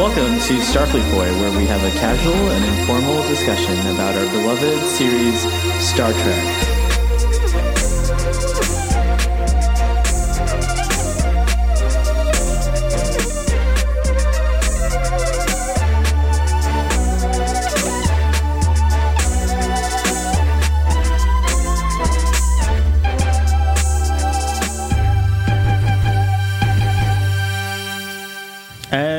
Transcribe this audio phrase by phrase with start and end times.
[0.00, 4.82] Welcome to Starfleet Boy, where we have a casual and informal discussion about our beloved
[4.86, 5.40] series,
[5.78, 6.70] Star Trek.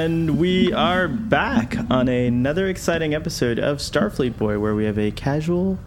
[0.01, 5.11] And we are back on another exciting episode of Starfleet Boy, where we have a
[5.11, 5.77] casual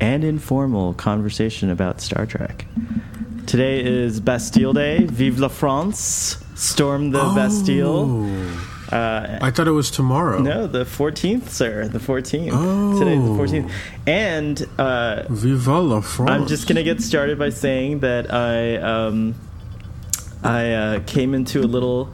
[0.00, 2.64] and informal conversation about Star Trek.
[3.46, 5.04] Today is Bastille Day.
[5.04, 6.42] Vive la France!
[6.54, 8.26] Storm the Bastille.
[8.90, 10.38] Uh, I thought it was tomorrow.
[10.40, 11.88] no, the 14th, sir.
[11.88, 12.48] The 14th.
[12.50, 12.98] Oh.
[12.98, 13.70] Today's the 14th.
[14.06, 16.30] And uh, Viva la France.
[16.30, 19.34] I'm just gonna get started by saying that I um,
[20.42, 22.10] I uh, came into a little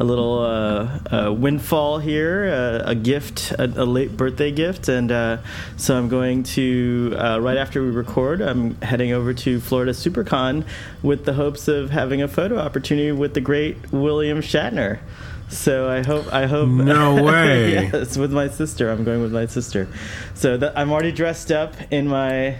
[0.00, 5.10] a little uh, uh, windfall here, uh, a gift, a, a late birthday gift, and
[5.10, 5.38] uh,
[5.76, 8.40] so I'm going to uh, right after we record.
[8.40, 10.64] I'm heading over to Florida SuperCon
[11.02, 15.00] with the hopes of having a photo opportunity with the great William Shatner.
[15.48, 17.88] So I hope I hope No way.
[17.92, 18.90] yes, with my sister.
[18.92, 19.88] I'm going with my sister.
[20.34, 22.56] So that I'm already dressed up in my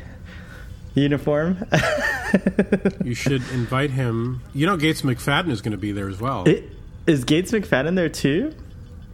[0.94, 1.64] uniform.
[3.02, 4.42] You should invite him.
[4.52, 6.46] You know, Gates McFadden is going to be there as well.
[6.46, 6.72] It-
[7.08, 8.54] Is Gates McFadden there too?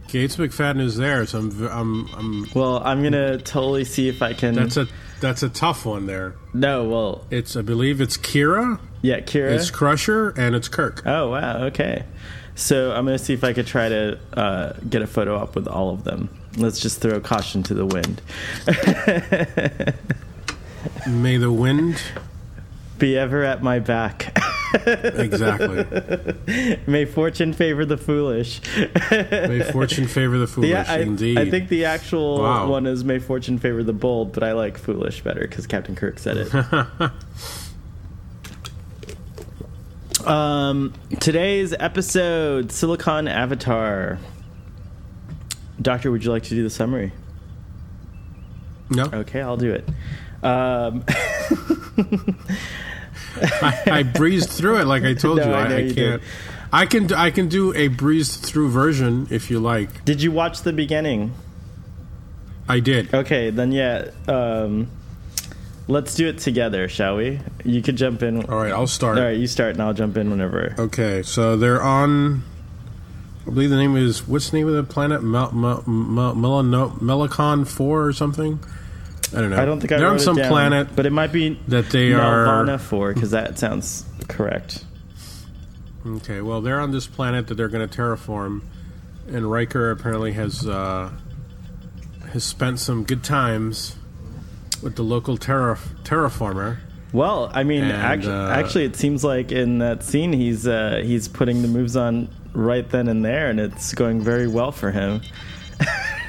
[0.09, 2.47] Gates McFadden is there, so I'm, I'm, I'm.
[2.53, 4.53] Well, I'm gonna totally see if I can.
[4.53, 4.87] That's a
[5.21, 6.35] that's a tough one there.
[6.53, 6.83] no.
[6.87, 9.51] Well, It's I believe it's Kira, yeah, Kira.
[9.51, 11.01] it's Crusher, and it's Kirk.
[11.07, 11.63] oh wow.
[11.65, 12.03] Okay.
[12.53, 15.67] So I'm gonna see if I could try to uh, get a photo up with
[15.67, 16.29] all of them.
[16.57, 18.21] Let's just throw caution to the wind.
[21.07, 22.01] May the wind.
[22.99, 24.37] Be ever at my back.
[24.75, 26.77] Exactly.
[26.87, 28.61] May fortune favor the foolish.
[29.11, 30.71] May fortune favor the foolish.
[30.71, 31.37] Yeah, I, indeed.
[31.37, 32.67] I think the actual Wow.
[32.69, 36.19] one is "May fortune favor the bold," but I like "foolish" better because Captain Kirk
[36.19, 36.53] said it.
[40.27, 44.19] um, today's episode: Silicon Avatar.
[45.81, 47.11] Doctor, would you like to do the summary?
[48.89, 49.03] no.
[49.13, 49.87] Okay, I'll do it.
[50.43, 51.03] Um,
[53.41, 55.53] I, I breezed through it like I told No, you.
[55.53, 56.21] I I, I you can't.
[56.73, 60.03] I can I can do a breezed through version if you like.
[60.05, 61.33] did you watch the beginning?
[62.67, 63.13] I did.
[63.13, 64.09] Okay, then yeah.
[64.27, 64.87] Um,
[65.87, 67.39] let's do it together, shall we?
[67.63, 68.43] You could jump in.
[68.45, 69.17] All right, I'll start.
[69.19, 70.75] All right, you start, and I'll jump in whenever.
[70.77, 72.43] Okay, so they're on.
[73.47, 75.21] I believe the name is what's the name of the planet?
[75.21, 78.59] Mel, Mel, Mel, Melano- Melicon Four or something.
[79.35, 79.61] I don't know.
[79.61, 81.59] I don't think I they're wrote on some it down, planet but it might be
[81.67, 82.45] that they are.
[82.45, 84.85] Nelvana four because that sounds correct.
[86.05, 88.61] Okay, well, they're on this planet that they're going to terraform,
[89.27, 91.09] and Riker apparently has uh,
[92.31, 93.95] has spent some good times
[94.83, 96.77] with the local terra- terraformer.
[97.11, 101.01] Well, I mean, And, actually, uh, actually, it seems like in that scene he's uh,
[101.03, 104.91] he's putting the moves on right then and there, and it's going very well for
[104.91, 105.21] him.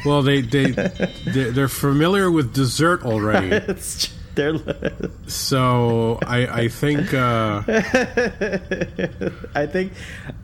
[0.06, 4.58] Well, they they they're familiar with dessert already, it's they're
[5.26, 7.12] so I I think.
[7.12, 7.62] Uh,
[9.54, 9.92] I think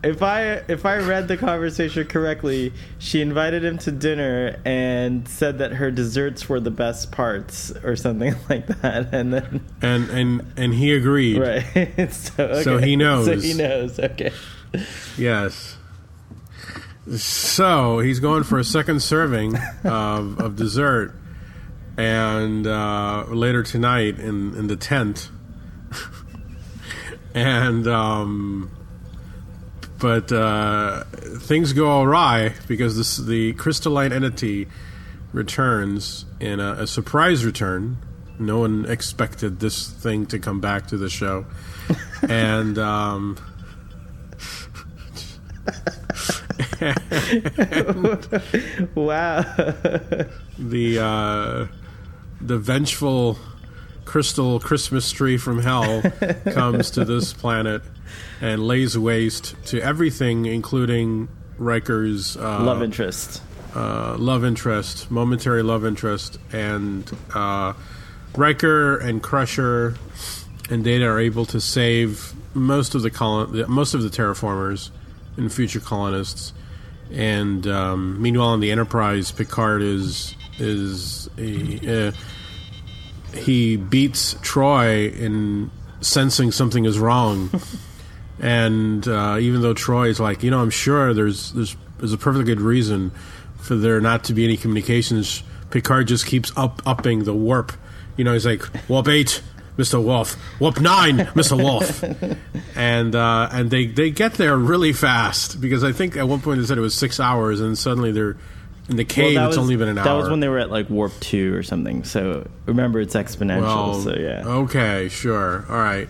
[0.03, 5.59] if I if I read the conversation correctly, she invited him to dinner and said
[5.59, 10.53] that her desserts were the best parts or something like that, and then and and
[10.57, 11.39] and he agreed.
[11.39, 12.13] right.
[12.13, 12.63] so, okay.
[12.63, 13.27] So he knows.
[13.27, 14.01] So he knows.
[14.01, 14.33] Okay.
[15.19, 15.77] Yes.
[17.11, 21.13] So he's going for a second serving of, of dessert,
[21.97, 25.29] and uh, later tonight in in the tent,
[27.35, 28.71] and um,
[29.99, 31.03] but uh,
[31.41, 34.69] things go awry because this the crystalline entity
[35.33, 37.97] returns in a, a surprise return.
[38.39, 41.47] No one expected this thing to come back to the show,
[42.29, 42.79] and.
[42.79, 43.39] Um,
[48.95, 49.43] Wow.
[50.59, 51.67] the uh,
[52.41, 53.39] the vengeful
[54.05, 56.03] crystal Christmas tree from hell
[56.53, 57.83] comes to this planet
[58.41, 61.29] and lays waste to everything, including
[61.59, 63.43] Riker's uh, Love interest.
[63.75, 67.73] uh, love interest, momentary love interest, and uh,
[68.37, 69.95] Riker and Crusher
[70.71, 74.91] and Data are able to save most of the colon- most of the terraformers
[75.37, 76.53] and future colonists.
[77.13, 82.13] And um, meanwhile, on the Enterprise, Picard is is a, uh,
[83.35, 85.71] he beats Troi in
[86.01, 87.51] sensing something is wrong.
[88.41, 92.19] and uh, even though Troi is like, you know, I'm sure there's there's there's a
[92.19, 93.13] perfectly good reason
[93.57, 95.43] for there not to be any communications.
[95.71, 97.73] Picard just keeps up upping the warp.
[98.17, 99.43] You know, he's like warp eight,
[99.77, 102.03] Mister Worf, warp nine, Mister Worf,
[102.77, 106.61] and uh, and they they get there really fast because I think at one point
[106.61, 108.37] they said it was six hours, and suddenly they're
[108.89, 109.35] in the cave.
[109.37, 110.05] that it's was- only been an hour.
[110.05, 112.05] That was when they were at like warp two or something.
[112.05, 113.63] So remember, it's exponential.
[113.63, 114.43] Well, so yeah.
[114.47, 115.65] Okay, sure.
[115.69, 116.09] All right.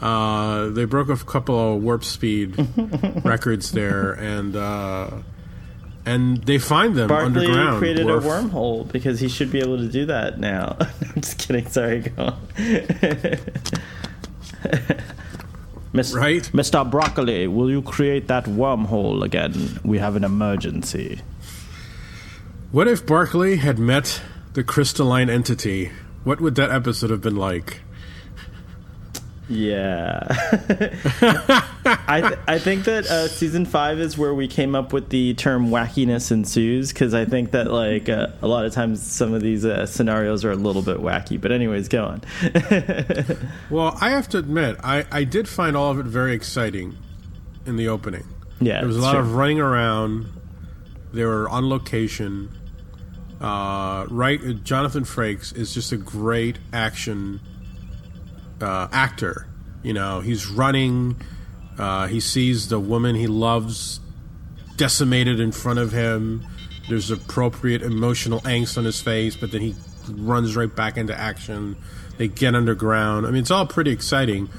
[0.00, 2.54] Uh, they broke a couple of warp speed
[3.24, 5.10] records there, and uh,
[6.10, 7.78] and they find them Barkley underground.
[7.78, 10.76] created Worf- a wormhole because he should be able to do that now.
[10.80, 11.66] I'm just kidding.
[11.68, 12.38] Sorry, go on.
[15.92, 16.42] Miss, Right?
[16.52, 16.88] Mr.
[16.88, 19.80] Broccoli, will you create that wormhole again?
[19.84, 21.20] We have an emergency.
[22.70, 24.22] What if Barclay had met
[24.52, 25.90] the crystalline entity?
[26.22, 27.80] What would that episode have been like?
[29.50, 30.28] Yeah.
[31.84, 35.34] I, th- I think that uh, season five is where we came up with the
[35.34, 39.42] term wackiness ensues because I think that, like, uh, a lot of times some of
[39.42, 41.40] these uh, scenarios are a little bit wacky.
[41.40, 42.22] But, anyways, go on.
[43.70, 46.96] Well, I have to admit, I, I did find all of it very exciting
[47.66, 48.26] in the opening.
[48.60, 48.78] Yeah.
[48.80, 49.20] There was a lot true.
[49.20, 50.26] of running around.
[51.12, 52.50] They were on location.
[53.40, 57.40] Uh, right, Jonathan Frakes is just a great action
[58.60, 59.46] uh, actor.
[59.82, 61.20] You know, he's running.
[61.78, 64.00] Uh, he sees the woman he loves
[64.76, 66.46] decimated in front of him.
[66.88, 69.74] There's appropriate emotional angst on his face, but then he
[70.08, 71.76] runs right back into action.
[72.18, 73.26] They get underground.
[73.26, 74.50] I mean, it's all pretty exciting.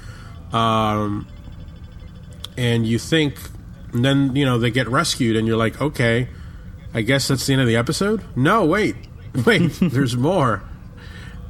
[0.52, 1.26] Um,
[2.56, 3.38] and you think,
[3.92, 6.28] and then you know they get rescued, and you're like, okay,
[6.94, 8.22] I guess that's the end of the episode.
[8.36, 8.96] No, wait,
[9.46, 10.62] wait, there's more.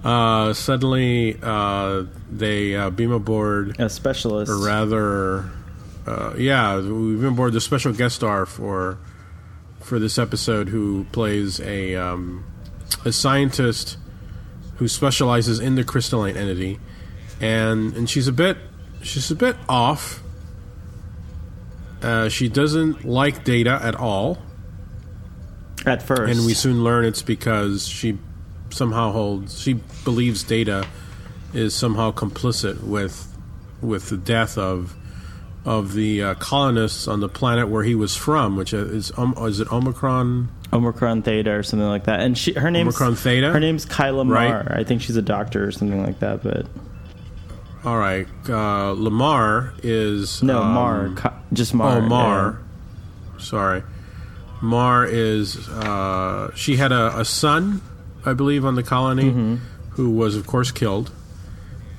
[0.04, 4.50] Uh, suddenly, uh, they uh, beam aboard, a specialist.
[4.50, 5.48] or rather,
[6.06, 8.98] uh, yeah, we beam aboard the special guest star for
[9.80, 12.44] for this episode, who plays a um,
[13.04, 13.96] a scientist
[14.76, 16.80] who specializes in the crystalline entity,
[17.40, 18.56] and and she's a bit
[19.02, 20.20] she's a bit off.
[22.02, 24.38] Uh, she doesn't like data at all,
[25.86, 26.36] At first.
[26.36, 28.18] and we soon learn it's because she
[28.72, 29.74] somehow holds she
[30.04, 30.86] believes data
[31.54, 33.28] is somehow complicit with
[33.80, 34.94] with the death of
[35.64, 39.60] of the uh, colonists on the planet where he was from, which is um, is
[39.60, 40.48] it Omicron?
[40.72, 42.20] Omicron Theta or something like that.
[42.20, 43.52] And she, her name's Omicron Theta?
[43.52, 44.48] Her name's Kila Right.
[44.48, 44.72] Marr.
[44.76, 46.42] I think she's a doctor or something like that.
[46.42, 46.66] But
[47.84, 51.98] All right, uh, Lamar is no, um, Mar, Ki- just Mar.
[51.98, 52.58] Oh, Mar.
[53.38, 53.82] Sorry.
[54.60, 55.68] Mar is.
[55.68, 57.82] Uh, she had a, a son,
[58.24, 59.54] I believe, on the colony, Mm-hmm.
[59.90, 61.10] who was, of course, killed.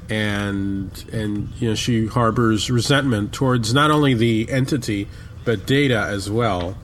[0.10, 5.08] And and you know she harbors resentment towards not only the entity
[5.46, 6.78] but Data as well.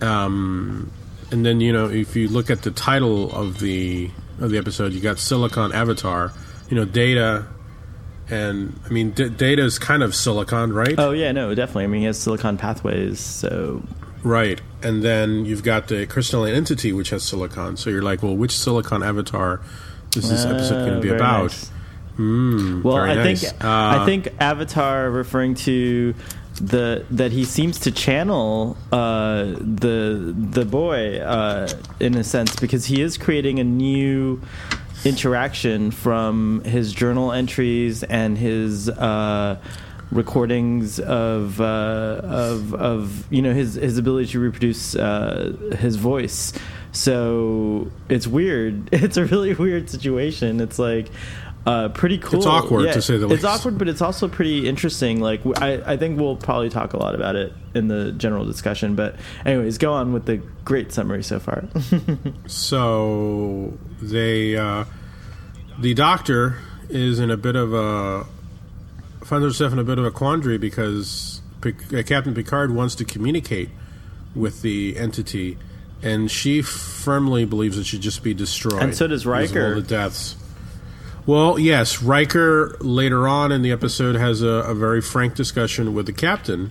[0.00, 0.90] Um,
[1.30, 4.10] and then you know if you look at the title of the
[4.40, 6.32] of the episode, you got Silicon Avatar.
[6.70, 7.46] You know Data,
[8.30, 10.94] and I mean D- Data is kind of Silicon, right?
[10.96, 11.84] Oh yeah, no, definitely.
[11.84, 13.82] I mean, he has silicon pathways, so
[14.22, 14.60] Right.
[14.82, 17.76] And then you've got the crystalline entity, which has silicon.
[17.76, 19.60] So you're like, well, which silicon avatar
[20.16, 21.42] is this episode going Uh, to be about?
[21.42, 21.70] nice.
[22.18, 23.40] well, very I nice.
[23.42, 23.68] think Uh,
[24.00, 26.14] I think Avatar referring to
[26.60, 31.68] the that he seems to channel uh, the the boy uh,
[32.00, 34.40] in a sense because he is creating a new
[35.04, 39.56] interaction from his journal entries and his uh,
[40.10, 46.52] recordings of, uh, of of you know his his ability to reproduce uh, his voice.
[46.92, 48.88] So it's weird.
[49.08, 50.60] It's a really weird situation.
[50.60, 51.08] It's like
[51.66, 52.38] uh, pretty cool.
[52.38, 53.44] It's awkward, to say the least.
[53.44, 55.20] It's awkward, but it's also pretty interesting.
[55.20, 58.94] Like I, I think we'll probably talk a lot about it in the general discussion.
[58.94, 61.68] But anyways, go on with the great summary so far.
[62.46, 64.84] so they, uh,
[65.78, 68.24] the doctor is in a bit of a
[69.28, 71.70] finds herself in a bit of a quandary because uh,
[72.04, 73.70] Captain Picard wants to communicate
[74.34, 75.58] with the entity,
[76.02, 78.82] and she firmly believes it should just be destroyed.
[78.82, 79.74] And so does of all Riker.
[79.74, 80.36] the deaths.
[81.26, 86.06] Well, yes, Riker later on in the episode has a, a very frank discussion with
[86.06, 86.70] the captain,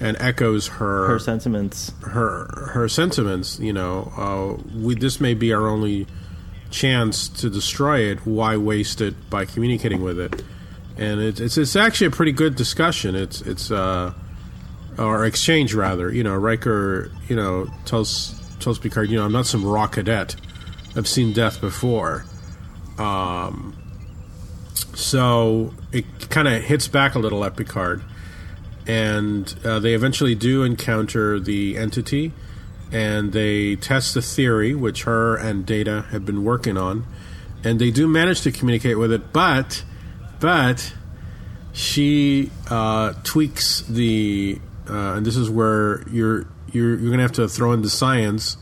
[0.00, 1.92] and echoes Her sentiments.
[2.02, 3.58] her her sentiments.
[3.60, 6.06] You know, uh, we this may be our only
[6.70, 8.24] chance to destroy it.
[8.24, 10.42] Why waste it by communicating with it?
[11.00, 13.16] And it's it's, it's actually a pretty good discussion.
[13.16, 14.12] It's it's uh,
[14.98, 16.12] or exchange rather.
[16.12, 20.36] You know, Riker you know tells tells Picard, you know, I'm not some raw cadet.
[20.94, 22.26] I've seen death before.
[22.98, 23.74] Um,
[24.94, 28.02] so it kind of hits back a little at Picard.
[28.86, 32.32] and uh, they eventually do encounter the entity,
[32.90, 37.06] and they test the theory which her and Data have been working on,
[37.62, 39.84] and they do manage to communicate with it, but
[40.40, 40.92] but
[41.72, 47.48] she uh, tweaks the, uh, and this is where you're you're you're gonna have to
[47.48, 48.56] throw in the science.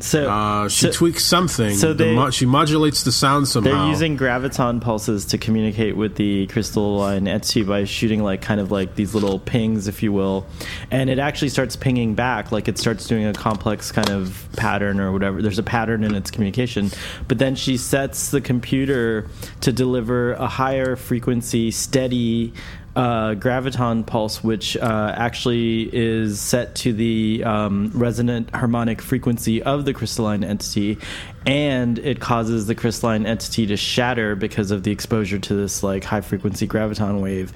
[0.00, 1.76] So Uh, she so tweaks something.
[1.76, 3.70] so The mo- she modulates the sound somehow.
[3.70, 8.70] they're using graviton pulses to communicate with the crystalline entity by shooting like kind of
[8.70, 10.46] like these little pings, if you will,
[10.90, 15.00] and it actually starts pinging back, like it starts doing a complex kind of pattern
[15.00, 15.42] or whatever.
[15.42, 16.90] There's a pattern in its communication,
[17.28, 19.26] but then she sets the computer
[19.60, 22.52] to deliver a higher frequency, steady
[22.96, 29.84] uh, graviton pulse, which uh, actually is set to the um, resonant harmonic frequency of
[29.84, 30.98] the crystalline entity,
[31.46, 36.02] and it causes the crystalline entity to shatter because of the exposure to this like
[36.02, 37.52] high frequency graviton wave,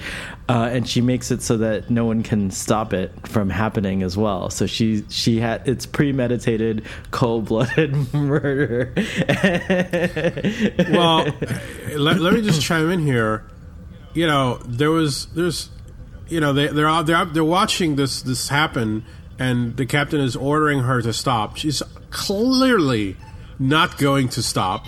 [0.49, 4.17] uh, and she makes it so that no one can stop it from happening as
[4.17, 4.51] well.
[4.51, 8.93] So she she had it's premeditated, cold blooded murder.
[10.91, 11.27] well,
[11.97, 13.45] let, let me just chime in here.
[14.15, 15.69] You know, there was there's,
[16.29, 19.05] you know, they they're out they're out, they're watching this this happen,
[19.39, 21.57] and the captain is ordering her to stop.
[21.57, 23.17] She's clearly
[23.59, 24.87] not going to stop.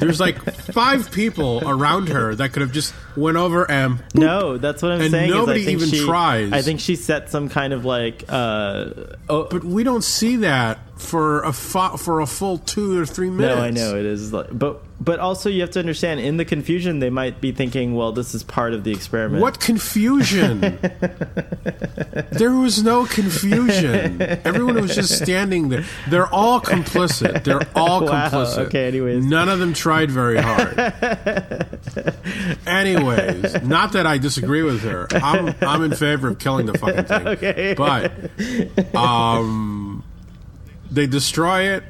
[0.00, 0.42] There's like
[0.72, 5.00] five people around her that could have just went over and No, that's what I'm
[5.02, 5.30] And saying.
[5.30, 6.52] nobody is I think even she, tries.
[6.52, 8.24] I think she set some kind of like.
[8.28, 8.90] Uh,
[9.28, 13.28] oh, but we don't see that for a fo- for a full two or three
[13.30, 13.56] minutes.
[13.56, 16.44] no, I know it is, like, but but also you have to understand in the
[16.44, 19.40] confusion they might be thinking, well, this is part of the experiment.
[19.40, 20.60] What confusion?
[22.32, 24.20] there was no confusion.
[24.44, 25.84] Everyone was just standing there.
[26.08, 27.44] They're all complicit.
[27.44, 28.58] They're all Wow, complicit.
[28.66, 29.24] okay, anyways.
[29.24, 30.76] None of them tried very hard.
[32.66, 35.06] anyways, not that I disagree with her.
[35.12, 37.26] I'm I'm in favor of killing the fucking thing.
[37.36, 37.74] Okay.
[37.74, 40.02] But um
[40.90, 41.84] they destroy it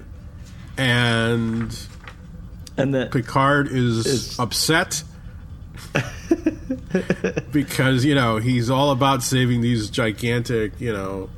[0.77, 1.86] and
[2.79, 5.03] And then Picard is, Is- upset
[7.53, 11.31] because you know he's all about saving these gigantic, you know,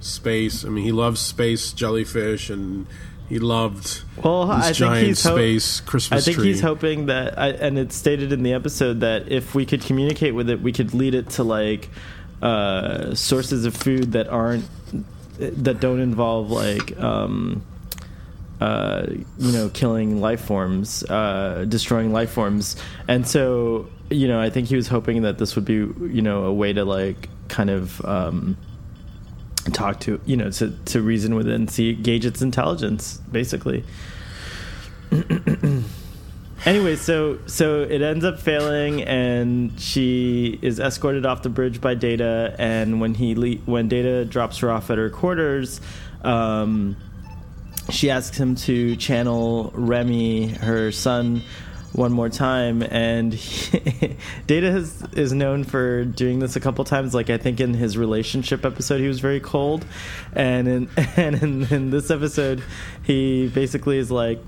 [0.00, 0.64] space.
[0.64, 2.86] I mean, he loves space jellyfish, and
[3.28, 6.48] he loved Well, this I think he's ho- space Christmas I think tree.
[6.48, 10.34] he's hoping that, I, and it's stated in the episode that if we could communicate
[10.34, 11.88] with it, we could lead it to like
[12.42, 14.64] uh, sources of food that aren't
[15.38, 17.62] that don't involve like um,
[18.62, 19.06] uh,
[19.38, 22.76] you know killing life forms, uh, destroying life forms,
[23.08, 26.44] and so you know I think he was hoping that this would be you know
[26.44, 28.04] a way to like kind of.
[28.04, 28.56] Um,
[29.72, 33.84] talk to you know to, to reason with it and see gauge its intelligence basically
[36.66, 41.94] anyway so so it ends up failing and she is escorted off the bridge by
[41.94, 45.80] data and when he le- when data drops her off at her quarters
[46.24, 46.96] um,
[47.90, 51.42] she asks him to channel Remy, her son,
[51.92, 57.14] one more time, and he, Data has, is known for doing this a couple times.
[57.14, 59.84] Like I think in his relationship episode, he was very cold,
[60.32, 62.62] and in and in, in this episode,
[63.02, 64.40] he basically is like.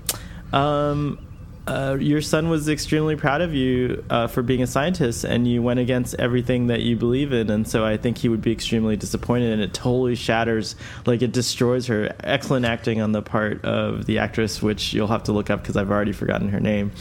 [0.53, 1.19] Um,
[1.67, 5.61] uh, your son was extremely proud of you uh, for being a scientist, and you
[5.63, 7.49] went against everything that you believe in.
[7.49, 11.31] And so I think he would be extremely disappointed, and it totally shatters, like it
[11.31, 12.15] destroys her.
[12.23, 15.75] Excellent acting on the part of the actress, which you'll have to look up because
[15.75, 16.91] I've already forgotten her name.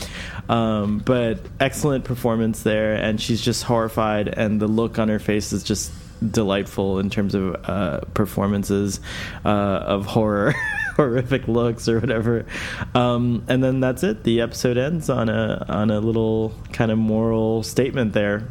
[0.48, 5.52] Um, but excellent performance there, and she's just horrified, and the look on her face
[5.52, 5.92] is just
[6.30, 9.00] delightful in terms of uh, performances
[9.44, 10.54] uh, of horror.
[10.94, 12.46] horrific looks or whatever
[12.94, 16.96] um, and then that's it the episode ends on a on a little kind of
[16.96, 18.46] moral statement there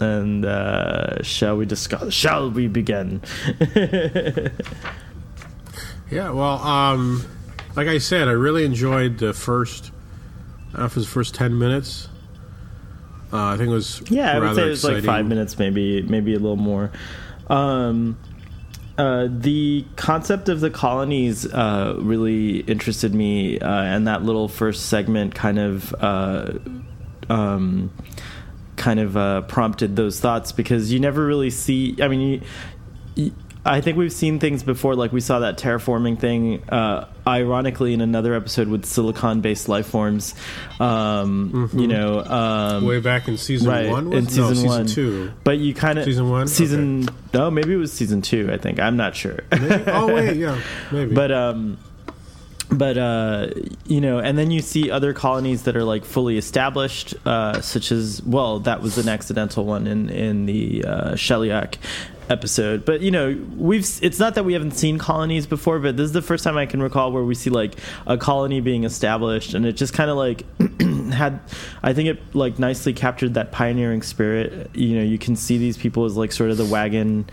[0.00, 3.22] and uh, shall we discuss shall we begin
[6.10, 7.24] yeah, well, um,
[7.76, 9.90] like I said, I really enjoyed the first,
[10.74, 12.08] if it the first ten minutes.
[13.34, 16.02] Uh, I think it was yeah i would say it was like five minutes maybe
[16.02, 16.92] maybe a little more
[17.48, 18.16] um,
[18.96, 24.86] uh, the concept of the colonies uh, really interested me, uh, and that little first
[24.86, 26.52] segment kind of uh,
[27.28, 27.90] um,
[28.76, 31.96] kind of uh, prompted those thoughts because you never really see.
[32.00, 32.44] I mean,
[33.16, 33.32] you,
[33.66, 36.62] I think we've seen things before, like we saw that terraforming thing.
[36.68, 40.34] Uh, ironically, in another episode with silicon-based life forms,
[40.80, 44.12] um, you know, um, way back in season right one.
[44.12, 44.36] in Was?
[44.36, 45.32] No, season one, two.
[45.44, 46.46] But you kind of Season one?
[46.46, 48.50] season no, maybe it was season two.
[48.52, 49.40] I think I'm not sure.
[49.52, 50.60] oh wait, yeah,
[50.92, 51.14] maybe.
[51.14, 51.78] but um
[52.70, 53.48] but uh
[53.86, 57.92] you know and then you see other colonies that are like fully established uh such
[57.92, 61.76] as well that was an accidental one in in the uh Sheliak
[62.28, 62.84] episode.
[62.84, 66.12] But you know, we've it's not that we haven't seen colonies before, but this is
[66.12, 67.74] the first time I can recall where we see like
[68.06, 70.44] a colony being established, and it just kind of like
[71.12, 71.40] had.
[71.82, 74.70] I think it like nicely captured that pioneering spirit.
[74.74, 77.28] You know, you can see these people as like sort of the wagon,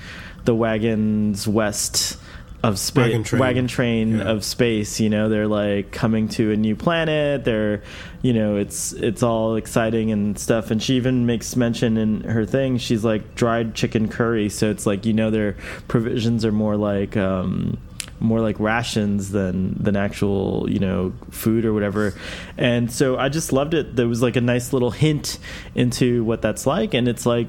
[0.46, 2.18] the wagons west
[2.64, 3.40] of space Wagon train.
[3.40, 4.24] wagon train Yeah.
[4.30, 5.30] of space you know?
[5.30, 7.44] They're like coming to a new planet.
[7.44, 7.82] They're
[8.22, 10.70] you know it's it's all exciting and stuff.
[10.72, 14.50] And she even makes mention in her thing she's like dried chicken curry.
[14.50, 15.56] So it's like you know their
[15.88, 17.78] provisions are more like um
[18.20, 22.14] more like rations than than actual you know food or whatever.
[22.58, 23.96] And so i just loved it.
[23.96, 25.40] There was like a nice little hint
[25.74, 26.94] into what that's like.
[26.94, 27.48] And it's like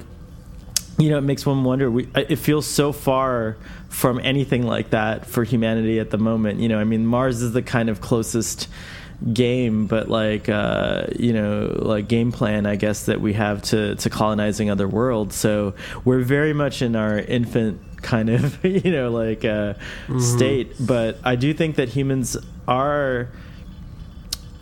[0.98, 1.90] you know, it makes one wonder.
[1.90, 3.56] We, it feels so far
[3.92, 6.58] from anything like that for humanity at the moment.
[6.58, 8.66] You know, I mean, Mars is the kind of closest
[9.34, 13.94] game, but like, uh, you know, like game plan, I guess that we have to
[13.96, 15.36] to colonizing other worlds.
[15.36, 15.74] So
[16.06, 19.74] we're very much in our infant kind of, you know, like uh,
[20.18, 20.72] state.
[20.80, 23.28] But I do think that humans are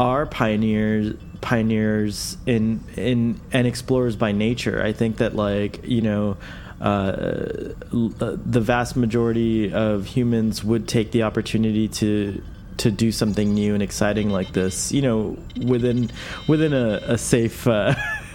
[0.01, 4.83] are pioneers pioneers in in and explorers by nature.
[4.83, 6.37] I think that like you know.
[6.81, 12.43] Uh, the vast majority of humans would take the opportunity to
[12.81, 16.11] to do something new and exciting like this, you know, within
[16.49, 17.95] within a, a safe uh,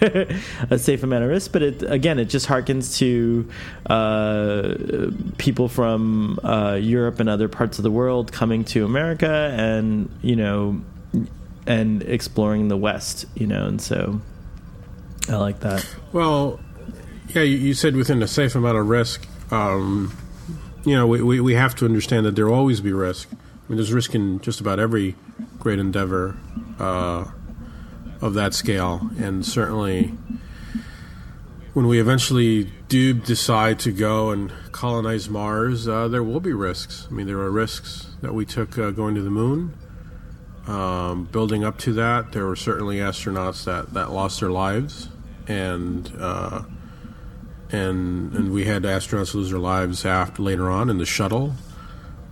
[0.70, 1.50] a safe amount of risk.
[1.50, 3.48] But it again, it just harkens to
[3.92, 10.08] uh, people from uh, Europe and other parts of the world coming to America, and
[10.22, 10.80] you know,
[11.66, 14.20] and exploring the West, you know, and so
[15.28, 15.84] I like that.
[16.12, 16.60] Well,
[17.28, 19.26] yeah, you, said within a safe amount of risk.
[19.50, 20.16] Um,
[20.84, 23.28] you know, we, we, we have to understand that there will always be risk.
[23.32, 23.36] I
[23.68, 25.16] mean, there's risk in just about every
[25.58, 26.36] great endeavor
[26.78, 27.24] uh,
[28.20, 30.14] of that scale, and certainly
[31.76, 37.06] when we eventually do decide to go and colonize Mars, uh, there will be risks.
[37.10, 39.76] I mean, there are risks that we took uh, going to the moon.
[40.66, 45.10] Um, building up to that, there were certainly astronauts that, that lost their lives,
[45.46, 46.62] and uh,
[47.72, 51.54] and and we had astronauts lose their lives after later on in the shuttle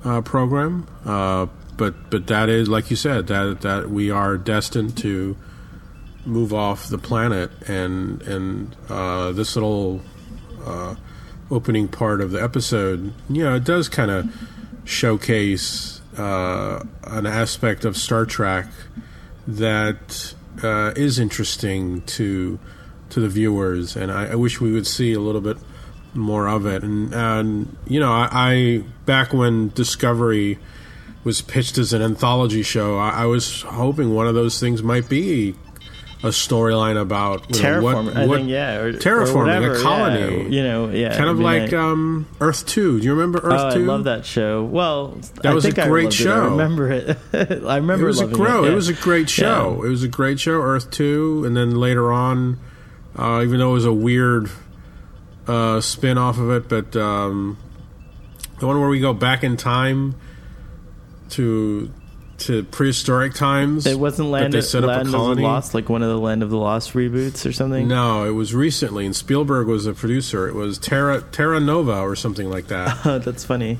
[0.04, 0.86] uh, program.
[1.04, 5.36] Uh, but but that is like you said that that we are destined to
[6.24, 10.00] move off the planet, and and uh, this little
[10.64, 10.94] uh,
[11.50, 14.26] opening part of the episode, you know, it does kind of
[14.84, 18.66] showcase uh, an aspect of Star Trek
[19.46, 22.58] that uh, is interesting to
[23.10, 25.56] to the viewers, and I, I wish we would see a little bit
[26.14, 26.82] more of it.
[26.82, 30.58] And, and you know, I, I back when Discovery
[31.24, 35.08] was pitched as an anthology show, I, I was hoping one of those things might
[35.08, 35.54] be
[36.22, 39.82] a storyline about you know, what- Terraforming, what- think, yeah, or, terraforming or whatever, a
[39.82, 40.20] colony.
[40.44, 42.98] yeah, you know, yeah, kind of like um, Earth Two.
[42.98, 44.64] Do you remember Earth Oh, I love that show.
[44.64, 45.08] Well,
[45.42, 46.20] That I was a think I great it.
[46.20, 46.44] I show.
[46.50, 47.18] remember it.
[47.34, 48.64] I remember It was a grow.
[48.64, 49.78] It, It, was a great show.
[49.80, 49.86] Yeah.
[49.86, 50.52] It was a great show.
[50.62, 52.58] Earth Two, and then later on,
[53.16, 54.50] uh, even though it was a weird
[55.46, 57.58] uh, spin off of it, but um,
[58.58, 60.14] the one where we go back in time
[61.30, 61.92] to
[62.36, 63.86] to prehistoric times.
[63.86, 65.42] It wasn't Land, they of, set up a Land of the.
[65.42, 67.88] Lost, like one of the Land of the Lost reboots or something.
[67.88, 70.48] No, it was recently, and Spielberg was a producer.
[70.48, 73.22] It was Terra Terra Nova or something like that.
[73.24, 73.78] That's funny.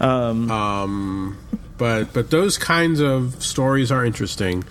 [0.00, 1.38] Um, um,
[1.78, 4.64] but but those kinds of stories are interesting.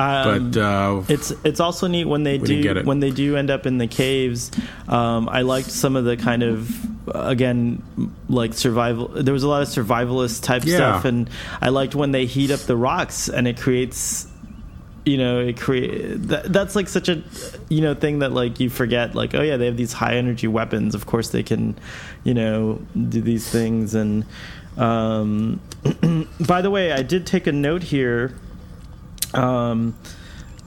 [0.00, 3.66] Um, But uh, It's it's also neat when they do when they do end up
[3.66, 4.50] in the caves.
[4.88, 6.70] Um, I liked some of the kind of
[7.14, 7.82] again
[8.28, 9.08] like survival.
[9.08, 10.76] There was a lot of survivalist type Yeah.
[10.76, 11.28] stuff, and
[11.60, 14.26] I liked when they heat up the rocks and it creates.
[15.06, 17.22] You know, it create that, that's like such a
[17.70, 19.14] you know thing that like you forget.
[19.14, 20.94] Like, oh yeah, they have these high energy weapons.
[20.94, 21.74] Of course, they can,
[22.22, 23.94] you know, do these things.
[23.94, 24.26] And
[24.76, 25.58] um,
[26.46, 28.34] by the way, I did take a note here
[29.34, 29.96] um,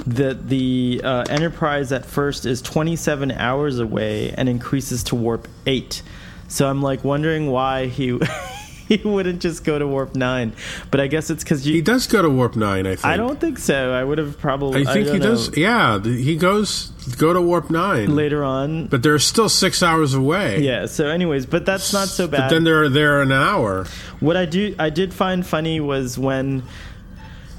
[0.05, 6.01] that the uh, Enterprise at first is 27 hours away and increases to warp 8.
[6.47, 8.19] So I'm like wondering why he
[8.87, 10.53] he wouldn't just go to warp 9.
[10.91, 12.85] But I guess it's cuz he does go to warp nine.
[12.85, 13.05] I think.
[13.05, 13.93] I don't think so.
[13.93, 15.57] I would have probably I think don't he does.
[15.57, 18.87] Yeah, he goes go to warp nine later on.
[18.87, 20.61] but they're still six hours away.
[20.61, 22.41] yeah, so anyways, but that's not so bad.
[22.41, 23.85] But then they're there an hour.
[24.19, 26.63] What I do I did find funny was when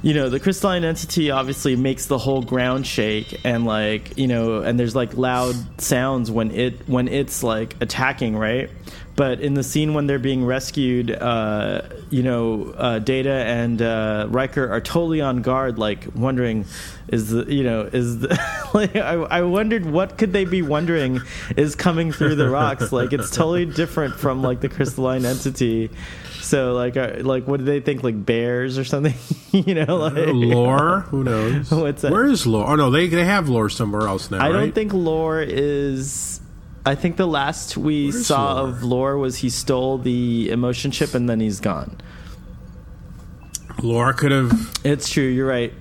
[0.04, 4.60] you know the crystalline entity obviously makes the whole ground shake and like you know
[4.60, 8.70] and there's like loud sounds when it when it's like attacking right
[9.16, 14.26] but in the scene when they're being rescued uh you know uh data and uh
[14.28, 16.64] Riker are totally on guard like wondering
[17.08, 18.28] is the you know is the
[18.74, 21.20] like I, I wondered what could they be wondering
[21.56, 22.92] is coming through the rocks?
[22.92, 25.90] Like it's totally different from like the crystalline entity.
[26.40, 29.14] So like uh, like what do they think like bears or something?
[29.54, 31.00] You know like lore?
[31.10, 31.70] Who knows?
[31.70, 32.10] What's that?
[32.10, 32.66] where is lore?
[32.66, 36.40] Oh no they, they have lore somewhere else now I don't think lore is
[36.86, 38.68] I think the last we saw Lore?
[38.68, 41.96] of lore was he stole the emotion chip and then he's gone
[43.82, 45.72] lore could have it's true you're right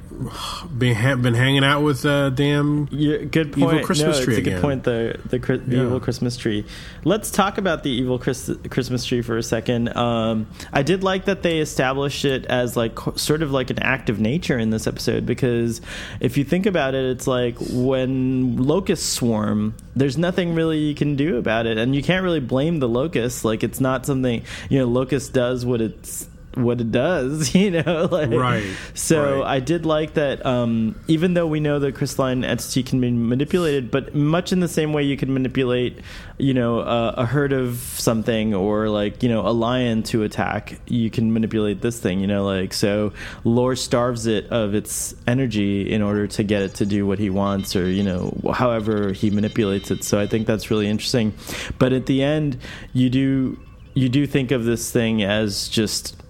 [0.77, 3.85] been, ha- been hanging out with uh, damn You're, good Evil point.
[3.85, 4.83] Christmas no, tree it's a good point.
[4.83, 5.83] The the, the Yeah.
[5.85, 6.65] evil Christmas tree.
[7.03, 9.89] Let's talk about the evil Chris- Christmas tree for a second.
[9.97, 14.11] Um, I did like that they established it as like sort of like an act
[14.11, 15.81] of nature in this episode because
[16.19, 21.15] if you think about it, it's like when locusts swarm, there's nothing really you can
[21.15, 23.43] do about it, and you can't really blame the locusts.
[23.43, 24.85] Like it's not something you know.
[24.85, 28.07] Locust does what it's what it does, you know.
[28.13, 28.63] Like, Right,
[28.93, 29.55] So right.
[29.55, 30.45] I did like that.
[30.45, 34.67] Um, even though we know the crystalline entity can be manipulated, but much in the
[34.67, 35.99] same way you can manipulate,
[36.37, 40.79] you know, a, a herd of something or like you know a lion to attack,
[40.85, 42.19] you can manipulate this thing.
[42.19, 43.13] You know, like so.
[43.43, 47.29] Lore starves it of its energy in order to get it to do what he
[47.29, 50.03] wants, or you know, however he manipulates it.
[50.03, 51.33] So I think that's really interesting.
[51.79, 52.57] But at the end,
[52.93, 53.57] you do
[53.93, 56.22] you do think of this thing as just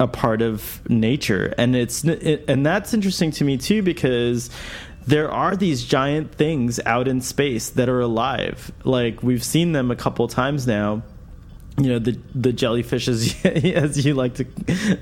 [0.00, 1.54] a part of nature.
[1.58, 4.50] And it's and that's interesting to me too because
[5.06, 8.70] there are these giant things out in space that are alive.
[8.84, 11.02] Like we've seen them a couple times now
[11.78, 14.44] you know the the jellyfishes as you like to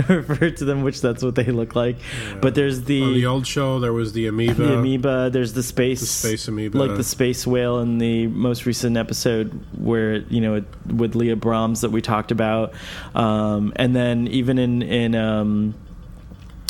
[0.14, 1.96] refer to them which that's what they look like
[2.40, 5.30] but there's the on the old show there was the amoeba, the amoeba.
[5.32, 6.78] There's the space, The space amoeba.
[6.78, 11.80] like the space whale in the most recent episode where you know with Leah Brahms
[11.80, 12.74] that we talked about,
[13.14, 15.14] um, and then even in in.
[15.14, 15.74] Um,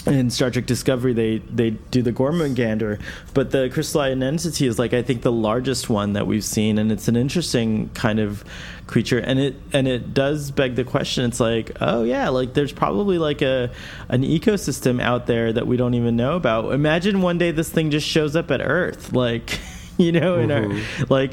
[0.07, 3.01] in Star Trek Discovery, they they do the Gormagander,
[3.35, 6.93] but the crystalline entity is like I think the largest one that we've seen, and
[6.93, 8.45] it's an interesting kind of
[8.87, 11.25] creature, and it and it does beg the question.
[11.25, 13.71] It's like, oh yeah, like there's probably like a
[14.09, 16.73] an ecosystem out there that we don't even know about.
[16.73, 19.59] Imagine one day this thing just shows up at Earth, like
[19.97, 21.33] you know, in our like.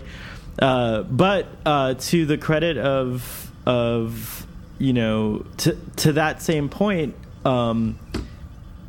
[0.60, 4.46] Uh, but uh, to the credit of of
[4.78, 7.16] you know to to that same point.
[7.46, 8.00] Um,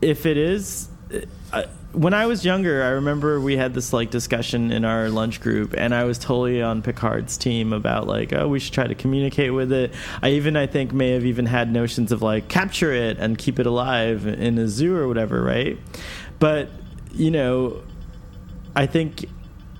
[0.04, 0.88] if it is
[1.52, 5.40] I, when I was younger, I remember we had this like discussion in our lunch
[5.40, 8.94] group, and I was totally on Picard's team about like, oh, we should try to
[8.94, 9.94] communicate with it.
[10.20, 13.58] I even, I think, may have even had notions of like capture it and keep
[13.58, 15.78] it alive in a zoo or whatever, right?
[16.38, 16.68] But
[17.12, 17.82] you know,
[18.74, 19.26] I think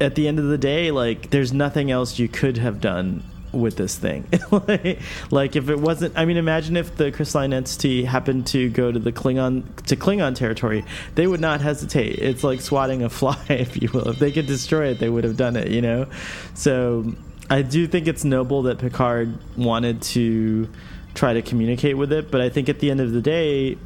[0.01, 3.77] at the end of the day, like, there's nothing else you could have done with
[3.77, 4.27] this thing.
[5.31, 8.99] like, if it wasn't, I mean, imagine if the crystalline entity happened to go to
[8.99, 12.19] the Klingon to Klingon territory, they would not hesitate.
[12.19, 14.09] It's like swatting a fly, if you will.
[14.09, 15.69] If they could destroy it, they would have done it.
[15.69, 16.07] You know,
[16.55, 17.15] so
[17.51, 20.69] I do think it's noble that Picard wanted to
[21.15, 23.79] try to communicate with it, but I think at the end of the day,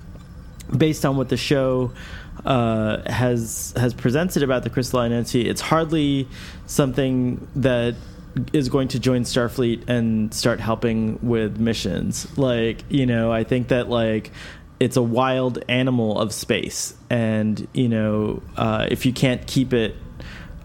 [0.76, 1.92] based on what the show
[2.44, 6.28] uh, has has presented about the crystalline entity, it's hardly
[6.66, 7.94] something that
[8.52, 12.36] is going to join Starfleet and start helping with missions.
[12.38, 14.30] Like, you know, I think that like
[14.80, 19.96] it's a wild animal of space, and you know, uh, if you can't keep it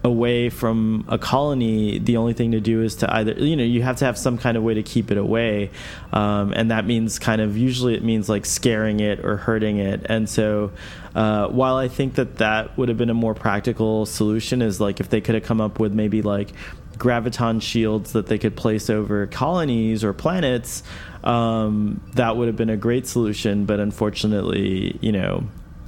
[0.04, 3.82] away from a colony, the only thing to do is to either you know you
[3.82, 5.70] have to have some kind of way to keep it away,
[6.12, 10.06] um, and that means kind of usually it means like scaring it or hurting it.
[10.08, 10.70] And so,
[11.14, 15.00] uh, while I think that that would have been a more practical solution, is like
[15.00, 16.52] if they could have come up with maybe like
[16.98, 20.82] graviton shields that they could place over colonies or planets,
[21.22, 23.64] um, that would have been a great solution.
[23.64, 25.44] But unfortunately, you know,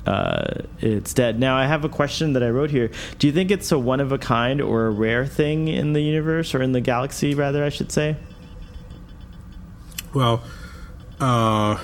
[0.07, 1.39] uh, it's dead.
[1.41, 2.91] Now, I have a question that I wrote here.
[3.19, 6.01] Do you think it's a one of a kind or a rare thing in the
[6.01, 8.17] universe or in the galaxy, rather, I should say?
[10.15, 10.43] Well,
[11.21, 11.79] uh,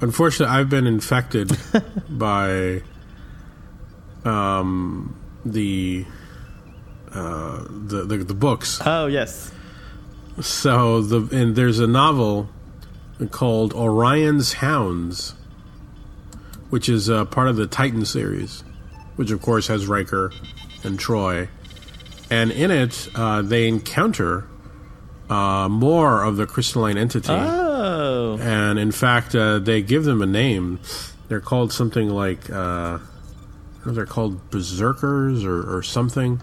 [0.00, 1.56] unfortunately, I've been infected
[2.08, 2.82] by
[4.24, 6.06] um, the,
[7.14, 8.80] uh, the the the books.
[8.84, 9.52] Oh, yes.
[10.40, 12.48] So the and there's a novel
[13.30, 15.34] called Orion's Hounds,
[16.70, 18.64] which is uh, part of the Titan series,
[19.16, 20.32] which of course has Riker
[20.82, 21.48] and Troi,
[22.30, 24.46] and in it uh, they encounter
[25.28, 28.38] uh, more of the crystalline entity, Oh.
[28.40, 30.80] and in fact uh, they give them a name.
[31.28, 32.98] They're called something like uh, I
[33.84, 36.40] don't know, they're called berserkers or, or something.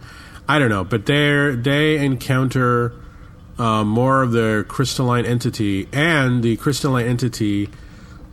[0.49, 2.93] I don't know, but they they encounter
[3.59, 7.69] uh, more of the crystalline entity, and the crystalline entity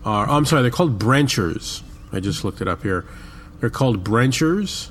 [0.02, 0.26] are.
[0.28, 1.82] Oh, I'm sorry, they're called branchers.
[2.12, 3.04] I just looked it up here.
[3.60, 4.90] They're called branchers,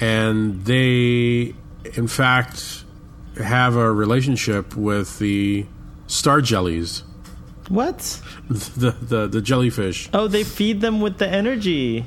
[0.00, 1.54] and they,
[1.96, 2.84] in fact,
[3.36, 5.66] have a relationship with the
[6.06, 7.02] star jellies,
[7.68, 7.98] What?
[8.48, 10.08] the the, the jellyfish.
[10.14, 12.06] Oh, they feed them with the energy.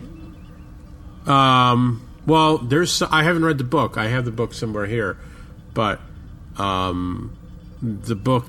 [1.28, 3.98] Um, well, there's I haven't read the book.
[3.98, 5.18] I have the book somewhere here,
[5.74, 6.00] but
[6.58, 7.36] um,
[7.82, 8.46] the book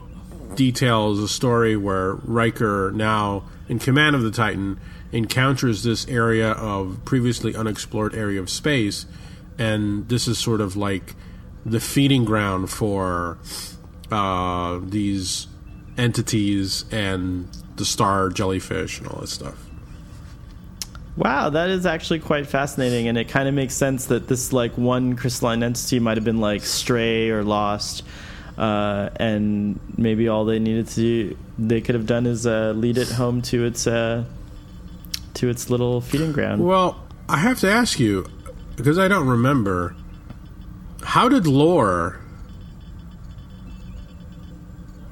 [0.57, 4.81] details a story where Riker, now in command of the Titan,
[5.13, 9.07] encounters this area of previously unexplored area of space,
[9.57, 11.15] and this is sort of like
[11.65, 13.39] the feeding ground for
[14.11, 15.47] uh, these
[15.97, 19.68] entities and the star jellyfish and all this stuff.
[21.19, 24.79] Wow, that is actually quite fascinating, and it kind of makes sense that this like
[24.79, 28.05] one crystalline entity might have been like stray or lost,
[28.57, 32.99] uh, and maybe all they needed to do, they could have done is uh, lead
[32.99, 34.25] it home to its uh,
[35.35, 36.65] to its little feeding ground.
[36.65, 38.31] Well, I have to ask you
[38.77, 39.97] because I don't remember.
[41.03, 42.21] How did Lore?